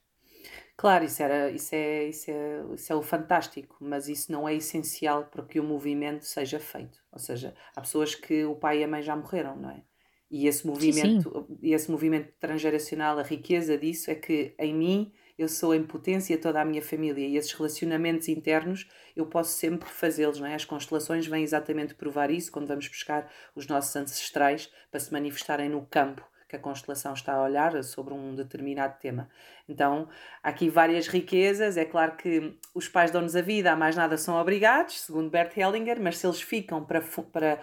Claro, 0.76 1.04
isso, 1.04 1.22
era, 1.22 1.50
isso, 1.50 1.74
é, 1.74 2.04
isso, 2.04 2.30
é, 2.30 2.62
isso 2.74 2.92
é 2.92 2.96
o 2.96 3.02
fantástico, 3.02 3.76
mas 3.80 4.08
isso 4.08 4.30
não 4.30 4.46
é 4.46 4.54
essencial 4.54 5.24
para 5.24 5.42
que 5.42 5.58
o 5.58 5.64
movimento 5.64 6.26
seja 6.26 6.60
feito. 6.60 7.02
Ou 7.10 7.18
seja, 7.18 7.54
há 7.74 7.80
pessoas 7.80 8.14
que 8.14 8.44
o 8.44 8.54
pai 8.54 8.80
e 8.80 8.84
a 8.84 8.88
mãe 8.88 9.02
já 9.02 9.16
morreram, 9.16 9.56
não 9.56 9.70
é? 9.70 9.82
E 10.30 10.46
esse 10.46 10.66
movimento, 10.66 11.46
sim, 11.48 11.56
sim. 11.60 11.72
esse 11.72 11.90
movimento 11.90 12.30
transgeracional, 12.38 13.18
a 13.18 13.22
riqueza 13.22 13.78
disso 13.78 14.10
é 14.10 14.14
que 14.14 14.54
em 14.58 14.74
mim 14.74 15.12
eu 15.38 15.48
sou 15.48 15.74
em 15.74 15.82
potência 15.82 16.36
toda 16.36 16.60
a 16.60 16.64
minha 16.64 16.82
família 16.82 17.26
e 17.26 17.36
esses 17.36 17.52
relacionamentos 17.52 18.28
internos 18.28 18.86
eu 19.14 19.26
posso 19.26 19.56
sempre 19.56 19.88
fazê-los, 19.88 20.40
não 20.40 20.46
é? 20.46 20.54
As 20.54 20.64
constelações 20.64 21.26
vêm 21.26 21.42
exatamente 21.42 21.94
provar 21.94 22.30
isso 22.30 22.52
quando 22.52 22.66
vamos 22.66 22.88
buscar 22.88 23.30
os 23.54 23.66
nossos 23.66 23.94
ancestrais 23.96 24.70
para 24.90 25.00
se 25.00 25.12
manifestarem 25.12 25.70
no 25.70 25.86
campo 25.86 26.26
que 26.48 26.56
a 26.56 26.58
constelação 26.58 27.12
está 27.12 27.34
a 27.34 27.42
olhar 27.42 27.82
sobre 27.82 28.14
um 28.14 28.34
determinado 28.34 28.98
tema. 29.00 29.28
Então, 29.68 30.08
há 30.42 30.48
aqui 30.48 30.68
várias 30.68 31.08
riquezas. 31.08 31.76
É 31.76 31.84
claro 31.84 32.16
que 32.16 32.56
os 32.74 32.88
pais 32.88 33.10
dão-nos 33.10 33.34
a 33.34 33.42
vida, 33.42 33.72
a 33.72 33.76
mais 33.76 33.96
nada 33.96 34.16
são 34.16 34.40
obrigados, 34.40 35.00
segundo 35.00 35.30
Bert 35.30 35.56
Hellinger, 35.56 36.00
mas 36.00 36.18
se 36.18 36.26
eles 36.26 36.40
ficam 36.40 36.84
para, 36.84 37.02
para 37.32 37.60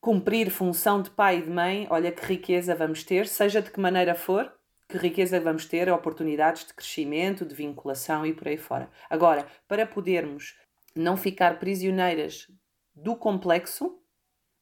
cumprir 0.00 0.50
função 0.50 1.02
de 1.02 1.10
pai 1.10 1.38
e 1.38 1.42
de 1.42 1.50
mãe, 1.50 1.86
olha 1.90 2.10
que 2.10 2.24
riqueza 2.24 2.74
vamos 2.74 3.04
ter, 3.04 3.26
seja 3.26 3.60
de 3.60 3.70
que 3.70 3.80
maneira 3.80 4.14
for, 4.14 4.52
que 4.88 4.96
riqueza 4.96 5.40
vamos 5.40 5.66
ter, 5.66 5.90
oportunidades 5.90 6.66
de 6.66 6.74
crescimento, 6.74 7.44
de 7.44 7.54
vinculação 7.54 8.24
e 8.24 8.32
por 8.32 8.48
aí 8.48 8.56
fora. 8.56 8.88
Agora, 9.10 9.46
para 9.68 9.86
podermos 9.86 10.56
não 10.94 11.16
ficar 11.16 11.58
prisioneiras 11.58 12.46
do 12.94 13.16
complexo, 13.16 13.98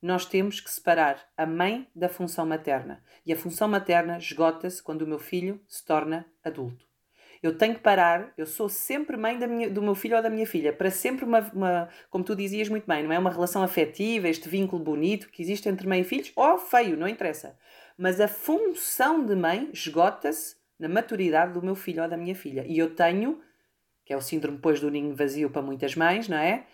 nós 0.03 0.27
temos 0.27 0.61
que 0.61 0.71
separar 0.71 1.25
a 1.37 1.47
mãe 1.47 1.89
da 1.95 2.09
função 2.09 2.45
materna. 2.45 3.03
E 3.25 3.33
a 3.33 3.37
função 3.37 3.69
materna 3.69 4.19
esgota-se 4.19 4.83
quando 4.83 5.03
o 5.03 5.07
meu 5.07 5.21
filho 5.21 5.61
se 5.69 5.85
torna 5.85 6.27
adulto. 6.43 6.85
Eu 7.41 7.57
tenho 7.57 7.75
que 7.75 7.81
parar, 7.81 8.33
eu 8.37 8.47
sou 8.47 8.69
sempre 8.69 9.17
mãe 9.17 9.37
minha, 9.49 9.69
do 9.69 9.83
meu 9.83 9.97
filho 9.97 10.17
ou 10.17 10.23
da 10.23 10.31
minha 10.31 10.47
filha, 10.47 10.73
para 10.73 10.91
sempre 10.93 11.25
uma, 11.25 11.41
uma, 11.53 11.89
como 12.09 12.23
tu 12.23 12.37
dizias 12.37 12.69
muito 12.69 12.87
bem, 12.87 13.03
não 13.03 13.13
é 13.13 13.19
uma 13.19 13.31
relação 13.31 13.65
afetiva, 13.65 14.29
este 14.29 14.49
vínculo 14.49 14.83
bonito 14.83 15.29
que 15.29 15.43
existe 15.43 15.69
entre 15.69 15.89
mãe 15.89 16.03
e 16.03 16.05
filhos, 16.05 16.33
ou 16.37 16.57
feio, 16.57 16.97
não 16.97 17.09
interessa. 17.09 17.59
Mas 17.99 18.21
a 18.21 18.29
função 18.29 19.25
de 19.25 19.35
mãe 19.35 19.69
esgota-se 19.73 20.57
na 20.79 20.89
maturidade 20.89 21.53
do 21.53 21.63
meu 21.63 21.75
filho 21.75 22.03
ou 22.03 22.09
da 22.09 22.17
minha 22.17 22.35
filha. 22.35 22.65
E 22.67 22.79
eu 22.79 22.95
tenho, 22.95 23.41
que 24.05 24.13
é 24.13 24.17
o 24.17 24.21
síndrome 24.21 24.57
depois 24.57 24.81
do 24.81 24.91
ninho 24.91 25.15
vazio 25.15 25.51
para 25.51 25.63
muitas 25.63 25.97
mães, 25.97 26.29
não 26.29 26.39
é? 26.39 26.67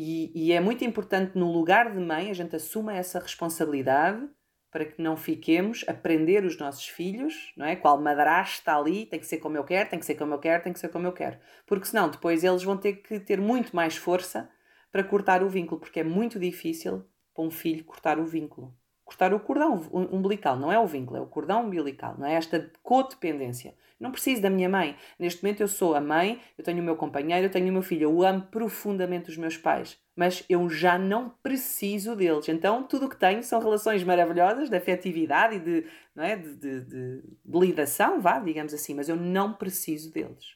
E, 0.00 0.30
e, 0.32 0.52
é 0.52 0.60
muito 0.60 0.84
importante, 0.84 1.36
no 1.36 1.50
lugar 1.50 1.90
de 1.90 1.98
mãe, 1.98 2.30
a 2.30 2.32
gente 2.32 2.54
assuma 2.54 2.94
essa 2.94 3.18
responsabilidade 3.18 4.28
para 4.70 4.84
que 4.84 5.02
não 5.02 5.16
fiquemos 5.16 5.84
a 5.88 5.92
prender 5.92 6.44
os 6.44 6.56
nossos 6.56 6.86
filhos, 6.86 7.52
não 7.56 7.66
é? 7.66 7.74
Qual 7.74 8.00
madrasta 8.00 8.58
está 8.58 8.76
ali, 8.76 9.06
tem 9.06 9.18
que 9.18 9.26
ser 9.26 9.38
como 9.38 9.56
eu 9.56 9.64
quero, 9.64 9.90
tem 9.90 9.98
que 9.98 10.06
ser 10.06 10.14
como 10.14 10.32
eu 10.34 10.38
quero, 10.38 10.62
tem 10.62 10.72
que 10.72 10.78
ser 10.78 10.88
como 10.90 11.08
eu 11.08 11.12
quero. 11.12 11.40
Porque 11.66 11.86
senão 11.86 12.08
depois 12.08 12.44
eles 12.44 12.62
vão 12.62 12.76
ter 12.76 13.02
que 13.02 13.18
ter 13.18 13.40
muito 13.40 13.74
mais 13.74 13.96
força 13.96 14.48
para 14.92 15.02
cortar 15.02 15.42
o 15.42 15.48
vínculo, 15.48 15.80
porque 15.80 15.98
é 15.98 16.04
muito 16.04 16.38
difícil 16.38 17.04
para 17.34 17.42
um 17.42 17.50
filho 17.50 17.84
cortar 17.84 18.20
o 18.20 18.24
vínculo 18.24 18.72
cortar 19.08 19.32
o 19.32 19.40
cordão 19.40 19.72
umbilical, 19.90 20.54
não 20.54 20.70
é 20.70 20.78
o 20.78 20.86
vínculo, 20.86 21.16
é 21.16 21.22
o 21.22 21.26
cordão 21.26 21.64
umbilical, 21.64 22.14
não 22.18 22.26
é 22.26 22.34
esta 22.34 22.70
codependência. 22.82 23.74
Não 23.98 24.12
preciso 24.12 24.42
da 24.42 24.50
minha 24.50 24.68
mãe. 24.68 24.96
Neste 25.18 25.42
momento 25.42 25.62
eu 25.62 25.66
sou 25.66 25.94
a 25.94 26.00
mãe, 26.00 26.38
eu 26.58 26.62
tenho 26.62 26.82
o 26.82 26.84
meu 26.84 26.94
companheiro, 26.94 27.46
eu 27.46 27.50
tenho 27.50 27.70
o 27.70 27.72
meu 27.72 27.80
filho, 27.80 28.02
eu 28.02 28.22
amo 28.22 28.42
profundamente 28.42 29.30
os 29.30 29.38
meus 29.38 29.56
pais, 29.56 29.98
mas 30.14 30.44
eu 30.46 30.68
já 30.68 30.98
não 30.98 31.30
preciso 31.42 32.14
deles. 32.14 32.50
Então 32.50 32.82
tudo 32.82 33.06
o 33.06 33.08
que 33.08 33.16
tenho 33.16 33.42
são 33.42 33.60
relações 33.60 34.04
maravilhosas 34.04 34.68
de 34.68 34.76
afetividade 34.76 35.56
e 35.56 35.58
de, 35.58 35.86
não 36.14 36.22
é, 36.22 36.36
de, 36.36 36.54
de, 36.54 36.80
de, 36.82 37.22
de 37.46 37.58
lidação, 37.58 38.20
vá, 38.20 38.38
digamos 38.38 38.74
assim, 38.74 38.92
mas 38.92 39.08
eu 39.08 39.16
não 39.16 39.54
preciso 39.54 40.12
deles. 40.12 40.54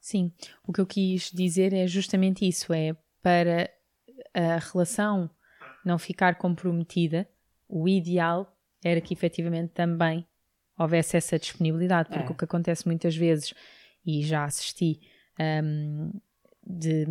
Sim, 0.00 0.32
o 0.64 0.72
que 0.72 0.80
eu 0.80 0.86
quis 0.86 1.32
dizer 1.32 1.72
é 1.72 1.88
justamente 1.88 2.48
isso, 2.48 2.72
é 2.72 2.96
para 3.20 3.68
a 4.32 4.58
relação 4.58 5.28
não 5.84 5.98
ficar 5.98 6.36
comprometida, 6.36 7.28
o 7.68 7.88
ideal 7.88 8.56
era 8.84 9.00
que 9.00 9.12
efetivamente 9.12 9.72
também 9.72 10.26
houvesse 10.78 11.16
essa 11.16 11.38
disponibilidade, 11.38 12.08
porque 12.08 12.28
é. 12.28 12.30
o 12.30 12.34
que 12.34 12.44
acontece 12.44 12.86
muitas 12.86 13.16
vezes, 13.16 13.52
e 14.06 14.22
já 14.22 14.44
assisti, 14.44 15.00
um, 15.40 16.12
de, 16.64 17.04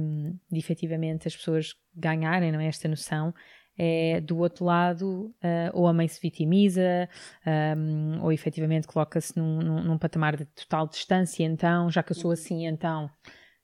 de 0.49 0.57
efetivamente 0.57 1.27
as 1.27 1.35
pessoas 1.35 1.75
ganharem 1.93 2.51
não 2.51 2.59
é, 2.59 2.67
esta 2.67 2.87
noção, 2.87 3.33
é 3.77 4.21
do 4.21 4.37
outro 4.37 4.65
lado, 4.65 5.35
uh, 5.43 5.69
ou 5.73 5.85
a 5.87 5.93
mãe 5.93 6.07
se 6.07 6.19
vitimiza, 6.19 7.07
um, 7.77 8.23
ou 8.23 8.31
efetivamente 8.31 8.87
coloca-se 8.87 9.37
num, 9.37 9.59
num, 9.59 9.83
num, 9.83 9.97
patamar 9.97 10.35
de 10.35 10.45
total 10.45 10.87
distância, 10.87 11.43
então, 11.43 11.91
já 11.91 12.01
que 12.01 12.11
eu 12.11 12.15
sou 12.15 12.31
assim, 12.31 12.65
então. 12.65 13.09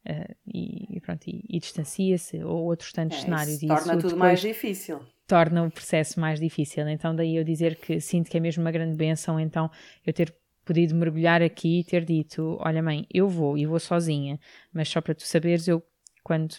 Uh, 0.06 0.36
e, 0.46 1.00
pronto, 1.00 1.26
e, 1.28 1.46
e 1.50 1.60
distancia-se, 1.60 2.44
ou 2.44 2.66
outros 2.66 2.92
tantos 2.92 3.20
é, 3.20 3.22
cenários. 3.22 3.64
Isso 3.64 3.68
torna 3.68 3.98
tudo 3.98 4.18
mais 4.18 4.42
difícil 4.42 5.00
torna 5.28 5.64
o 5.64 5.72
processo 5.72 6.20
mais 6.20 6.40
difícil. 6.40 6.88
Então, 6.88 7.16
daí 7.16 7.36
eu 7.36 7.44
dizer 7.44 7.76
que 7.76 8.00
sinto 8.00 8.30
que 8.30 8.38
é 8.38 8.40
mesmo 8.40 8.64
uma 8.64 8.72
grande 8.72 8.96
benção, 8.96 9.40
então 9.40 9.70
eu 10.06 10.14
ter 10.14 10.34
podido 10.66 10.96
mergulhar 10.96 11.42
aqui 11.42 11.80
e 11.80 11.84
ter 11.84 12.06
dito: 12.06 12.58
Olha, 12.62 12.82
mãe, 12.82 13.06
eu 13.14 13.28
vou 13.28 13.58
e 13.58 13.66
vou 13.66 13.80
sozinha, 13.80 14.40
mas 14.72 14.90
só 14.90 15.02
para 15.02 15.16
tu 15.16 15.24
saberes, 15.24 15.68
eu 15.68 15.84
quando 16.24 16.56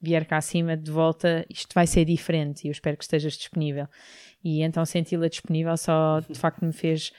vier 0.00 0.26
cá 0.26 0.36
acima 0.36 0.76
de 0.76 0.90
volta, 0.90 1.44
isto 1.48 1.74
vai 1.74 1.86
ser 1.86 2.04
diferente 2.04 2.64
e 2.64 2.68
eu 2.68 2.72
espero 2.72 2.96
que 2.96 3.04
estejas 3.04 3.34
disponível. 3.34 3.88
E 4.44 4.62
então 4.62 4.84
senti-la 4.84 5.28
disponível 5.28 5.76
só 5.76 6.20
de 6.20 6.38
facto 6.38 6.64
me 6.64 6.72
fez 6.72 7.12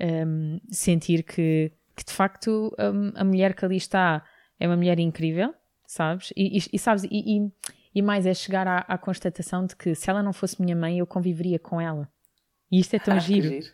um, 0.00 0.60
sentir 0.70 1.22
que, 1.22 1.72
que 1.96 2.04
de 2.04 2.12
facto 2.12 2.74
um, 2.78 3.12
a 3.14 3.24
mulher 3.24 3.54
que 3.54 3.64
ali 3.64 3.76
está 3.76 4.24
é 4.60 4.66
uma 4.66 4.76
mulher 4.76 4.98
incrível, 5.00 5.54
sabes? 5.86 6.32
E, 6.36 6.58
e, 6.58 6.62
e 6.74 6.78
sabes, 6.78 7.04
e, 7.04 7.08
e 7.10 7.52
e 7.94 8.00
mais 8.00 8.26
é 8.26 8.34
chegar 8.34 8.66
à, 8.66 8.78
à, 8.80 8.96
constatação 8.96 9.66
de 9.66 9.76
que 9.76 9.94
se 9.94 10.08
ela 10.08 10.22
não 10.22 10.32
fosse 10.32 10.60
minha 10.60 10.74
mãe, 10.74 10.98
eu 10.98 11.06
conviveria 11.06 11.58
com 11.58 11.80
ela. 11.80 12.08
E 12.70 12.80
isto 12.80 12.94
é 12.94 12.98
tão 12.98 13.14
ah, 13.14 13.18
giro. 13.18 13.48
giro. 13.48 13.66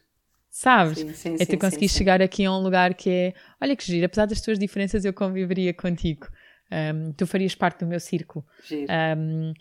Sabes? 0.51 0.99
Sim, 0.99 1.13
sim, 1.13 1.37
é 1.39 1.47
tu 1.47 1.59
conseguir 1.59 1.89
chegar 1.89 2.21
aqui 2.21 2.45
a 2.45 2.53
um 2.53 2.61
lugar 2.61 2.95
que 2.95 3.11
é: 3.11 3.35
olha 3.61 3.77
que 3.77 3.85
giro, 3.85 4.07
apesar 4.07 4.27
das 4.27 4.41
tuas 4.41 4.59
diferenças, 4.59 5.05
eu 5.05 5.13
conviveria 5.13 5.73
contigo. 5.73 6.27
Um, 6.71 7.13
tu 7.13 7.27
farias 7.27 7.55
parte 7.55 7.81
do 7.81 7.87
meu 7.87 8.01
círculo. 8.01 8.45
Um, 9.17 9.53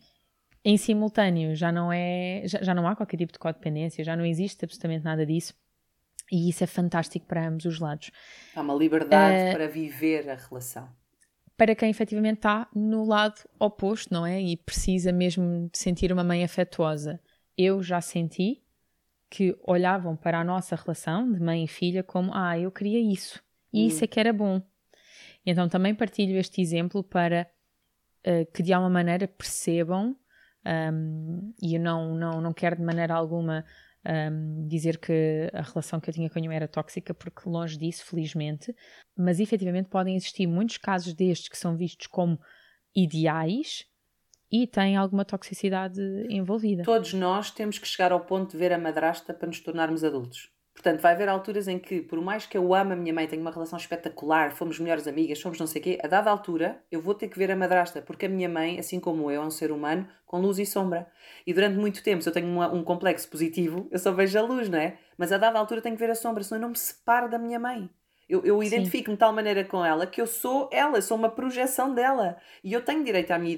em 0.65 0.75
simultâneo, 0.75 1.55
já 1.55 1.71
não 1.71 1.93
é, 1.93 2.43
já, 2.45 2.61
já 2.61 2.73
não 2.73 2.87
há 2.87 2.95
qualquer 2.95 3.17
tipo 3.17 3.31
de 3.31 3.39
codependência, 3.39 4.03
já 4.03 4.15
não 4.15 4.25
existe 4.25 4.65
absolutamente 4.65 5.03
nada 5.03 5.25
disso. 5.25 5.53
E 6.31 6.49
isso 6.49 6.63
é 6.63 6.67
fantástico 6.67 7.25
para 7.25 7.47
ambos 7.47 7.63
os 7.65 7.79
lados. 7.79 8.11
Há 8.55 8.61
uma 8.61 8.73
liberdade 8.73 9.51
uh, 9.51 9.53
para 9.53 9.67
viver 9.67 10.29
a 10.29 10.35
relação 10.35 10.89
para 11.57 11.75
quem 11.75 11.89
efetivamente 11.89 12.37
está 12.37 12.69
no 12.73 13.03
lado 13.03 13.41
oposto, 13.59 14.13
não 14.13 14.25
é? 14.25 14.39
E 14.39 14.55
precisa 14.55 15.11
mesmo 15.11 15.67
de 15.71 15.77
sentir 15.77 16.13
uma 16.13 16.23
mãe 16.23 16.43
afetuosa. 16.43 17.19
Eu 17.57 17.81
já 17.81 17.99
senti 17.99 18.61
que 19.29 19.57
olhavam 19.63 20.15
para 20.15 20.39
a 20.39 20.43
nossa 20.43 20.75
relação 20.75 21.29
de 21.31 21.39
mãe 21.41 21.63
e 21.63 21.67
filha 21.67 22.03
como, 22.03 22.31
ah, 22.33 22.57
eu 22.57 22.71
queria 22.71 22.99
isso. 22.99 23.41
E 23.73 23.83
hum. 23.83 23.87
isso 23.87 24.03
é 24.03 24.07
que 24.07 24.19
era 24.19 24.31
bom. 24.31 24.61
Então 25.45 25.67
também 25.67 25.95
partilho 25.95 26.37
este 26.37 26.61
exemplo 26.61 27.03
para 27.03 27.49
uh, 28.25 28.51
que 28.53 28.61
de 28.61 28.71
alguma 28.71 28.91
maneira 28.91 29.27
percebam, 29.27 30.15
um, 30.93 31.53
e 31.61 31.75
eu 31.75 31.81
não, 31.81 32.13
não, 32.13 32.41
não 32.41 32.53
quero 32.53 32.75
de 32.75 32.83
maneira 32.83 33.15
alguma 33.15 33.65
um, 34.07 34.67
dizer 34.67 34.97
que 34.97 35.49
a 35.53 35.61
relação 35.61 35.99
que 35.99 36.09
eu 36.09 36.13
tinha 36.13 36.29
com 36.29 36.39
a 36.39 36.55
era 36.55 36.67
tóxica, 36.67 37.13
porque 37.13 37.49
longe 37.49 37.77
disso, 37.77 38.05
felizmente, 38.05 38.73
mas 39.15 39.39
efetivamente 39.39 39.89
podem 39.89 40.15
existir 40.15 40.47
muitos 40.47 40.77
casos 40.77 41.13
destes 41.13 41.49
que 41.49 41.57
são 41.57 41.75
vistos 41.75 42.07
como 42.07 42.39
ideais 42.95 43.85
e 44.49 44.65
têm 44.65 44.95
alguma 44.95 45.25
toxicidade 45.25 46.01
envolvida. 46.29 46.83
Todos 46.83 47.13
nós 47.13 47.51
temos 47.51 47.77
que 47.77 47.87
chegar 47.87 48.11
ao 48.11 48.21
ponto 48.21 48.51
de 48.51 48.57
ver 48.57 48.71
a 48.71 48.77
madrasta 48.77 49.33
para 49.33 49.47
nos 49.47 49.59
tornarmos 49.59 50.03
adultos. 50.03 50.49
Portanto, 50.77 51.01
vai 51.01 51.13
haver 51.13 51.27
alturas 51.27 51.67
em 51.67 51.79
que, 51.79 52.01
por 52.01 52.21
mais 52.21 52.45
que 52.45 52.55
eu 52.55 52.71
ame 52.71 52.93
a 52.93 52.95
minha 52.95 53.11
mãe, 53.11 53.25
tenho 53.25 53.41
uma 53.41 53.49
relação 53.49 53.79
espetacular, 53.79 54.51
fomos 54.51 54.79
melhores 54.79 55.07
amigas, 55.07 55.41
fomos 55.41 55.57
não 55.57 55.65
sei 55.65 55.81
o 55.81 55.83
quê, 55.83 55.99
a 56.03 56.07
dada 56.07 56.29
altura 56.29 56.79
eu 56.91 57.01
vou 57.01 57.15
ter 57.15 57.29
que 57.29 57.37
ver 57.39 57.49
a 57.49 57.55
madrasta, 57.55 57.99
porque 57.99 58.27
a 58.27 58.29
minha 58.29 58.47
mãe, 58.47 58.77
assim 58.77 58.99
como 58.99 59.31
eu, 59.31 59.41
é 59.41 59.43
um 59.43 59.49
ser 59.49 59.71
humano 59.71 60.07
com 60.23 60.39
luz 60.39 60.59
e 60.59 60.67
sombra. 60.67 61.07
E 61.47 61.51
durante 61.51 61.79
muito 61.79 62.03
tempo, 62.03 62.21
se 62.21 62.29
eu 62.29 62.33
tenho 62.33 62.47
uma, 62.47 62.71
um 62.71 62.83
complexo 62.83 63.27
positivo, 63.27 63.87
eu 63.89 63.97
só 63.97 64.11
vejo 64.11 64.37
a 64.37 64.41
luz, 64.43 64.69
não 64.69 64.77
é? 64.77 64.99
Mas 65.17 65.31
a 65.31 65.39
dada 65.39 65.57
altura 65.57 65.81
tenho 65.81 65.95
que 65.95 65.99
ver 65.99 66.11
a 66.11 66.15
sombra, 66.15 66.43
senão 66.43 66.59
eu 66.59 66.61
não 66.61 66.69
me 66.69 66.77
separo 66.77 67.27
da 67.27 67.39
minha 67.39 67.57
mãe. 67.57 67.89
Eu, 68.29 68.45
eu 68.45 68.61
identifico-me 68.61 69.15
de 69.15 69.19
tal 69.19 69.33
maneira 69.33 69.63
com 69.63 69.83
ela 69.83 70.05
que 70.05 70.21
eu 70.21 70.27
sou 70.27 70.69
ela, 70.71 71.01
sou 71.01 71.17
uma 71.17 71.29
projeção 71.29 71.95
dela. 71.95 72.37
E 72.63 72.71
eu 72.73 72.83
tenho 72.83 73.03
direito 73.03 73.31
à 73.31 73.39
minha 73.39 73.55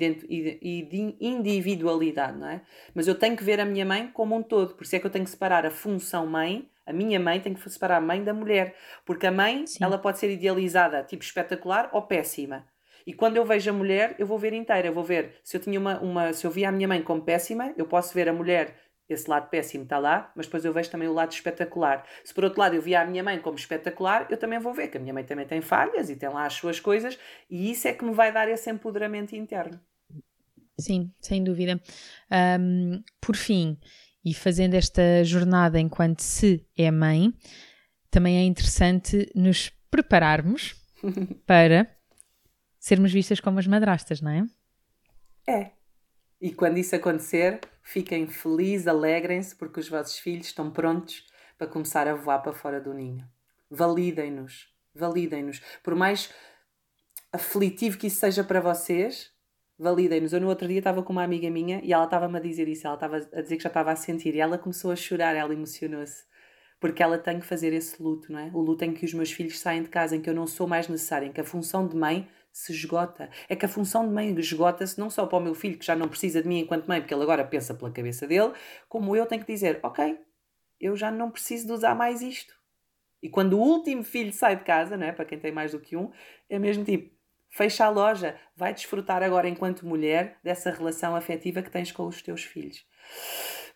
individualidade, 1.20 2.38
não 2.38 2.48
é? 2.48 2.62
Mas 2.94 3.08
eu 3.08 3.16
tenho 3.16 3.36
que 3.36 3.44
ver 3.44 3.60
a 3.60 3.66
minha 3.66 3.84
mãe 3.84 4.08
como 4.14 4.36
um 4.36 4.44
todo. 4.44 4.76
Por 4.76 4.84
isso 4.84 4.96
é 4.96 5.00
que 5.00 5.08
eu 5.08 5.12
tenho 5.12 5.26
que 5.26 5.32
separar 5.32 5.66
a 5.66 5.72
função 5.72 6.26
mãe 6.28 6.70
a 6.90 6.94
minha 6.94 7.20
mãe 7.20 7.40
tem 7.40 7.54
que 7.54 7.70
separar 7.70 7.98
a 7.98 8.02
mãe 8.02 8.24
da 8.24 8.34
mulher. 8.34 8.76
Porque 9.06 9.28
a 9.28 9.32
mãe, 9.32 9.68
Sim. 9.68 9.84
ela 9.84 9.98
pode 9.98 10.18
ser 10.18 10.32
idealizada, 10.32 11.04
tipo 11.04 11.24
espetacular 11.24 11.90
ou 11.94 12.02
péssima. 12.02 12.66
E 13.06 13.14
quando 13.14 13.38
eu 13.38 13.46
vejo 13.46 13.70
a 13.70 13.74
mulher, 13.74 14.16
eu 14.18 14.26
vou 14.26 14.38
ver 14.38 14.54
inteira. 14.54 14.88
Eu 14.88 14.94
vou 14.94 15.04
ver, 15.04 15.36
se 15.44 15.56
eu 15.56 15.62
tinha 15.62 15.80
uma, 15.80 16.00
uma 16.00 16.34
se 16.34 16.46
eu 16.46 16.52
via 16.52 16.70
a 16.70 16.72
minha 16.72 16.88
mãe 16.88 17.02
como 17.02 17.22
péssima, 17.22 17.74
eu 17.78 17.86
posso 17.86 18.14
ver 18.14 18.28
a 18.28 18.34
mulher 18.34 18.76
esse 19.10 19.28
lado 19.28 19.50
péssimo 19.50 19.84
está 19.84 19.98
lá, 19.98 20.32
mas 20.36 20.46
depois 20.46 20.64
eu 20.64 20.72
vejo 20.72 20.92
também 20.92 21.08
o 21.08 21.14
lado 21.14 21.32
espetacular. 21.32 22.06
Se 22.24 22.32
por 22.32 22.44
outro 22.44 22.60
lado 22.60 22.76
eu 22.76 22.82
via 22.82 23.02
a 23.02 23.06
minha 23.06 23.24
mãe 23.24 23.40
como 23.40 23.58
espetacular, 23.58 24.28
eu 24.30 24.38
também 24.38 24.60
vou 24.60 24.72
ver 24.72 24.88
que 24.90 24.98
a 24.98 25.00
minha 25.00 25.14
mãe 25.14 25.24
também 25.24 25.48
tem 25.48 25.62
falhas 25.62 26.10
e 26.12 26.16
tem 26.16 26.30
lá 26.30 26.46
as 26.46 26.54
suas 26.54 26.80
coisas, 26.80 27.18
e 27.50 27.72
isso 27.72 27.88
é 27.88 27.94
que 27.94 28.06
me 28.06 28.14
vai 28.14 28.32
dar 28.32 28.48
esse 28.48 28.70
empoderamento 28.70 29.36
interno. 29.36 29.80
Sim, 30.80 31.12
sem 31.20 31.44
dúvida. 31.44 31.82
Um, 32.60 33.04
por 33.20 33.36
fim, 33.36 33.78
e 34.24 34.34
fazendo 34.34 34.74
esta 34.74 35.24
jornada 35.24 35.80
enquanto 35.80 36.22
se 36.22 36.66
é 36.78 36.92
mãe, 36.92 37.34
também 38.12 38.38
é 38.38 38.44
interessante 38.44 39.30
nos 39.36 39.70
prepararmos 39.90 40.76
para 41.46 41.90
sermos 42.80 43.12
vistas 43.12 43.40
como 43.40 43.60
as 43.60 43.68
madrastas, 43.68 44.22
não 44.22 44.32
é? 44.32 44.46
É. 45.48 45.72
E 46.42 46.54
quando 46.54 46.78
isso 46.78 46.96
acontecer, 46.96 47.60
fiquem 47.84 48.28
felizes, 48.28 48.88
alegrem-se, 48.88 49.56
porque 49.56 49.80
os 49.80 49.90
vossos 49.90 50.18
filhos 50.20 50.48
estão 50.48 50.72
prontos 50.72 51.26
para 51.58 51.68
começar 51.68 52.08
a 52.08 52.16
voar 52.16 52.40
para 52.40 52.54
fora 52.54 52.80
do 52.80 52.94
ninho. 52.94 53.28
Validem-nos, 53.70 54.70
validem-nos. 54.96 55.62
Por 55.84 55.96
mais 55.96 56.34
aflitivo 57.32 57.98
que 57.98 58.08
isso 58.08 58.20
seja 58.20 58.44
para 58.44 58.62
vocês, 58.62 59.32
validem-nos. 59.80 60.34
Eu 60.34 60.42
no 60.42 60.48
outro 60.50 60.68
dia 60.68 60.80
estava 60.80 61.02
com 61.02 61.14
uma 61.14 61.24
amiga 61.24 61.50
minha 61.50 61.80
e 61.84 61.94
ela 61.94 62.04
estava-me 62.04 62.38
a 62.38 62.42
dizer 62.42 62.68
isso, 62.68 62.86
ela 62.86 62.96
estava 62.96 63.18
a 63.18 63.42
dizer 63.42 63.58
que 63.58 63.64
já 63.64 63.70
estava 63.70 63.92
a 63.92 63.96
sentir 63.96 64.36
e 64.36 64.40
ela 64.40 64.58
começou 64.58 64.92
a 64.92 64.96
chorar, 64.96 65.36
ela 65.36 65.54
emocionou-se. 65.54 66.28
Porque 66.80 67.04
ela 67.04 67.18
tem 67.18 67.40
que 67.40 67.46
fazer 67.46 67.74
esse 67.74 68.02
luto, 68.02 68.32
não 68.32 68.40
é? 68.40 68.52
O 68.54 68.60
luto 68.60 68.86
em 68.86 68.94
que 68.94 69.06
os 69.06 69.14
meus 69.14 69.32
filhos 69.32 69.60
saem 69.60 69.84
de 69.84 69.90
casa, 69.90 70.16
em 70.16 70.22
que 70.22 70.30
eu 70.30 70.34
não 70.34 70.48
sou 70.48 70.68
mais 70.68 70.88
necessária, 70.88 71.26
em 71.26 71.32
que 71.32 71.42
a 71.42 71.44
função 71.44 71.88
de 71.88 71.96
mãe 71.96 72.30
se 72.52 72.72
esgota. 72.72 73.30
É 73.48 73.56
que 73.56 73.66
a 73.66 73.70
função 73.70 74.08
de 74.08 74.14
mãe 74.14 74.34
esgota-se 74.38 75.00
não 75.00 75.10
só 75.10 75.26
para 75.26 75.38
o 75.38 75.42
meu 75.42 75.54
filho, 75.54 75.78
que 75.78 75.86
já 75.86 75.96
não 75.96 76.08
precisa 76.08 76.42
de 76.42 76.48
mim 76.48 76.60
enquanto 76.60 76.88
mãe, 76.88 77.02
porque 77.02 77.14
ele 77.14 77.24
agora 77.24 77.44
pensa 77.44 77.74
pela 77.74 77.92
cabeça 77.92 78.28
dele, 78.28 78.54
como 78.88 79.16
eu 79.16 79.26
tenho 79.26 79.44
que 79.44 79.52
dizer: 79.52 79.80
ok, 79.84 80.18
eu 80.80 80.96
já 80.96 81.12
não 81.12 81.30
preciso 81.30 81.68
de 81.68 81.74
usar 81.74 81.96
mais 81.96 82.22
isto. 82.22 82.54
E 83.22 83.30
quando 83.30 83.54
o 83.54 83.62
último 83.62 84.04
filho 84.04 84.32
sai 84.32 84.56
de 84.56 84.64
casa, 84.64 84.96
não 84.96 85.06
é? 85.06 85.12
para 85.12 85.26
quem 85.26 85.38
tem 85.38 85.52
mais 85.52 85.74
do 85.74 85.80
que 85.80 85.98
um, 85.98 86.12
é 86.50 86.58
mesmo 86.58 86.84
tipo: 86.84 87.14
fecha 87.50 87.86
a 87.86 87.90
loja, 87.90 88.36
vai 88.56 88.74
desfrutar 88.74 89.24
agora, 89.24 89.50
enquanto 89.50 89.86
mulher, 89.86 90.38
dessa 90.44 90.72
relação 90.72 91.16
afetiva 91.16 91.62
que 91.62 91.72
tens 91.72 91.92
com 91.92 92.08
os 92.08 92.22
teus 92.22 92.44
filhos. 92.44 92.86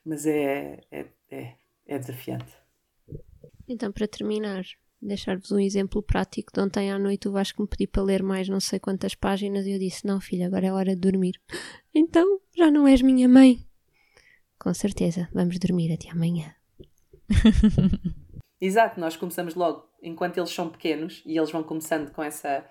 Mas 0.05 0.25
é, 0.25 0.79
é, 0.91 1.05
é, 1.31 1.53
é 1.87 1.99
desafiante. 1.99 2.53
Então, 3.67 3.91
para 3.91 4.07
terminar, 4.07 4.63
deixar-vos 5.01 5.51
um 5.51 5.59
exemplo 5.59 6.01
prático 6.01 6.51
de 6.53 6.59
ontem 6.59 6.91
à 6.91 6.99
noite 6.99 7.27
o 7.27 7.31
Vasco 7.31 7.61
me 7.61 7.67
pediu 7.67 7.87
para 7.87 8.03
ler 8.03 8.23
mais 8.23 8.47
não 8.49 8.59
sei 8.59 8.79
quantas 8.79 9.15
páginas 9.15 9.65
e 9.65 9.71
eu 9.71 9.79
disse, 9.79 10.05
não 10.05 10.19
filha, 10.19 10.47
agora 10.47 10.67
é 10.67 10.71
hora 10.71 10.95
de 10.95 11.01
dormir. 11.01 11.39
Então, 11.95 12.39
já 12.57 12.71
não 12.71 12.87
és 12.87 13.03
minha 13.03 13.29
mãe. 13.29 13.63
Com 14.57 14.73
certeza, 14.73 15.29
vamos 15.31 15.59
dormir 15.59 15.93
até 15.93 16.09
amanhã. 16.09 16.55
Exato, 18.59 18.99
nós 18.99 19.15
começamos 19.15 19.53
logo, 19.53 19.87
enquanto 20.01 20.37
eles 20.37 20.49
são 20.49 20.69
pequenos 20.69 21.21
e 21.23 21.37
eles 21.37 21.51
vão 21.51 21.61
começando 21.61 22.11
com 22.11 22.23
essa 22.23 22.67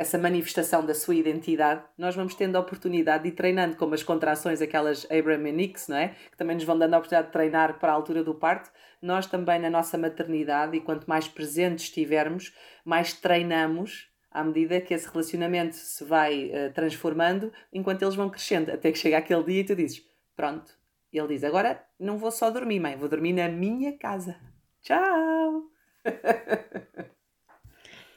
essa 0.00 0.16
manifestação 0.16 0.86
da 0.86 0.94
sua 0.94 1.14
identidade, 1.14 1.84
nós 1.98 2.16
vamos 2.16 2.34
tendo 2.34 2.56
a 2.56 2.60
oportunidade 2.60 3.24
de 3.24 3.28
ir 3.28 3.32
treinando, 3.32 3.76
como 3.76 3.92
as 3.92 4.02
contrações, 4.02 4.62
aquelas 4.62 5.04
Abraham 5.10 5.46
e 5.46 5.52
Nix, 5.52 5.88
não 5.88 5.96
é? 5.98 6.14
Que 6.30 6.38
também 6.38 6.56
nos 6.56 6.64
vão 6.64 6.78
dando 6.78 6.94
a 6.94 6.96
oportunidade 6.96 7.26
de 7.26 7.32
treinar 7.34 7.78
para 7.78 7.92
a 7.92 7.94
altura 7.96 8.24
do 8.24 8.34
parto. 8.34 8.70
Nós 9.02 9.26
também, 9.26 9.58
na 9.58 9.68
nossa 9.68 9.98
maternidade, 9.98 10.74
e 10.74 10.80
quanto 10.80 11.06
mais 11.06 11.28
presentes 11.28 11.84
estivermos, 11.84 12.56
mais 12.82 13.12
treinamos 13.12 14.08
à 14.30 14.42
medida 14.42 14.80
que 14.80 14.94
esse 14.94 15.06
relacionamento 15.06 15.76
se 15.76 16.02
vai 16.02 16.46
uh, 16.46 16.72
transformando, 16.72 17.52
enquanto 17.70 18.00
eles 18.00 18.14
vão 18.14 18.30
crescendo, 18.30 18.72
até 18.72 18.90
que 18.90 18.98
chega 18.98 19.18
aquele 19.18 19.44
dia 19.44 19.60
e 19.60 19.64
tu 19.64 19.76
dizes: 19.76 20.02
Pronto. 20.34 20.72
E 21.12 21.18
ele 21.18 21.28
diz: 21.28 21.44
Agora 21.44 21.84
não 21.98 22.16
vou 22.16 22.30
só 22.30 22.48
dormir, 22.48 22.80
mãe, 22.80 22.96
vou 22.96 23.08
dormir 23.08 23.34
na 23.34 23.50
minha 23.50 23.98
casa. 23.98 24.34
Tchau! 24.80 25.64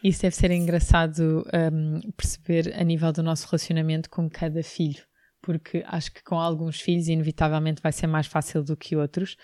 Isso 0.03 0.21
deve 0.21 0.35
ser 0.35 0.51
engraçado 0.51 1.45
um, 1.71 2.11
perceber 2.11 2.73
a 2.77 2.83
nível 2.83 3.13
do 3.13 3.23
nosso 3.23 3.47
relacionamento 3.47 4.09
com 4.09 4.29
cada 4.29 4.61
filho, 4.61 5.01
porque 5.41 5.81
acho 5.87 6.11
que 6.11 6.21
com 6.21 6.37
alguns 6.37 6.81
filhos, 6.81 7.07
inevitavelmente, 7.07 7.81
vai 7.81 7.93
ser 7.93 8.07
mais 8.07 8.27
fácil 8.27 8.63
do 8.63 8.75
que 8.75 8.97
outros. 8.97 9.37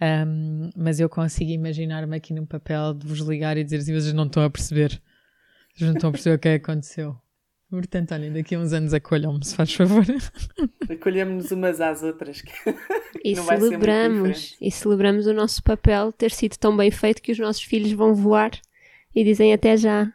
Um, 0.00 0.70
mas 0.74 1.00
eu 1.00 1.08
consigo 1.10 1.50
imaginar-me 1.50 2.16
aqui 2.16 2.32
num 2.32 2.46
papel 2.46 2.94
de 2.94 3.06
vos 3.06 3.18
ligar 3.20 3.58
e 3.58 3.64
dizer 3.64 3.76
assim: 3.76 3.92
vocês 3.92 4.14
não 4.14 4.24
estão 4.24 4.42
a 4.42 4.48
perceber, 4.48 5.02
vocês 5.74 5.86
não 5.86 5.92
estão 5.92 6.08
a 6.08 6.12
perceber 6.12 6.36
o 6.36 6.38
que 6.38 6.48
é 6.48 6.58
que 6.58 6.64
aconteceu. 6.64 7.14
Portanto, 7.68 8.14
olhem, 8.14 8.32
daqui 8.32 8.54
a 8.54 8.60
uns 8.60 8.72
anos 8.72 8.94
acolham-me, 8.94 9.44
se 9.44 9.54
faz 9.54 9.74
favor. 9.74 10.04
Acolhemos 10.88 11.50
umas 11.50 11.80
às 11.80 12.02
outras. 12.02 12.42
e 13.24 13.34
celebramos, 13.34 14.56
e 14.60 14.70
celebramos 14.70 15.26
o 15.26 15.32
nosso 15.34 15.62
papel 15.62 16.12
ter 16.12 16.30
sido 16.30 16.56
tão 16.56 16.76
bem 16.76 16.90
feito 16.90 17.20
que 17.20 17.32
os 17.32 17.38
nossos 17.38 17.62
filhos 17.62 17.92
vão 17.92 18.14
voar 18.14 18.52
e 19.16 19.24
dizem 19.24 19.54
até 19.54 19.78
já. 19.78 20.12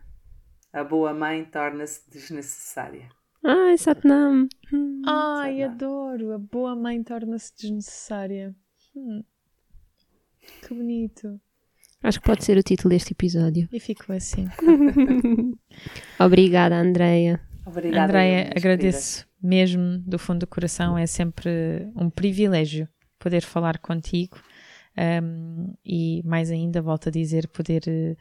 A 0.72 0.84
boa 0.84 1.12
mãe 1.12 1.44
torna-se 1.44 2.08
desnecessária. 2.10 3.10
Ai, 3.44 3.76
Satnam. 3.78 4.48
Hum, 4.72 5.02
Ai, 5.06 5.58
Satnam. 5.58 5.72
adoro. 5.74 6.34
A 6.34 6.38
boa 6.38 6.76
mãe 6.76 7.04
torna-se 7.04 7.52
desnecessária. 7.58 8.56
Hum. 8.96 9.24
Que 10.62 10.74
bonito. 10.74 11.42
Acho 12.04 12.20
que 12.20 12.26
pode 12.28 12.44
ser 12.46 12.58
o 12.58 12.64
título 12.64 12.90
deste 12.90 13.14
episódio. 13.14 13.68
E 13.72 13.80
ficou 13.80 14.16
assim. 14.16 14.46
Obrigada, 16.20 16.76
Andreia. 16.76 17.42
Obrigada. 17.66 18.06
Andreia, 18.06 18.52
agradeço 18.56 19.28
mesmo 19.42 19.98
do 20.00 20.20
fundo 20.20 20.40
do 20.42 20.48
coração. 20.48 20.96
É 20.98 21.08
sempre 21.08 21.92
um 21.96 22.10
privilégio 22.10 22.88
poder 23.20 23.42
falar 23.42 23.80
contigo. 23.80 24.38
Um, 24.98 25.74
e 25.86 26.22
mais 26.24 26.52
ainda, 26.52 26.82
volto 26.82 27.10
a 27.10 27.12
dizer, 27.12 27.48
poder 27.48 28.18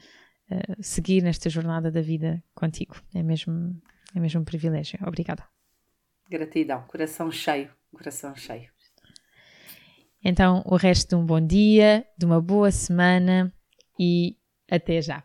seguir 0.81 1.23
nesta 1.23 1.49
jornada 1.49 1.91
da 1.91 2.01
vida 2.01 2.43
contigo. 2.55 2.97
É 3.15 3.23
mesmo, 3.23 3.81
é 4.15 4.21
mesmo 4.21 4.41
um 4.41 4.45
privilégio. 4.45 4.99
Obrigada. 5.07 5.45
Gratidão, 6.29 6.83
coração 6.87 7.31
cheio, 7.31 7.71
coração 7.93 8.35
cheio. 8.37 8.71
Então, 10.23 10.63
o 10.67 10.77
resto 10.77 11.09
de 11.09 11.15
um 11.15 11.25
bom 11.25 11.41
dia, 11.41 12.07
de 12.17 12.27
uma 12.27 12.41
boa 12.41 12.71
semana 12.71 13.53
e 13.99 14.37
até 14.71 15.01
já. 15.01 15.25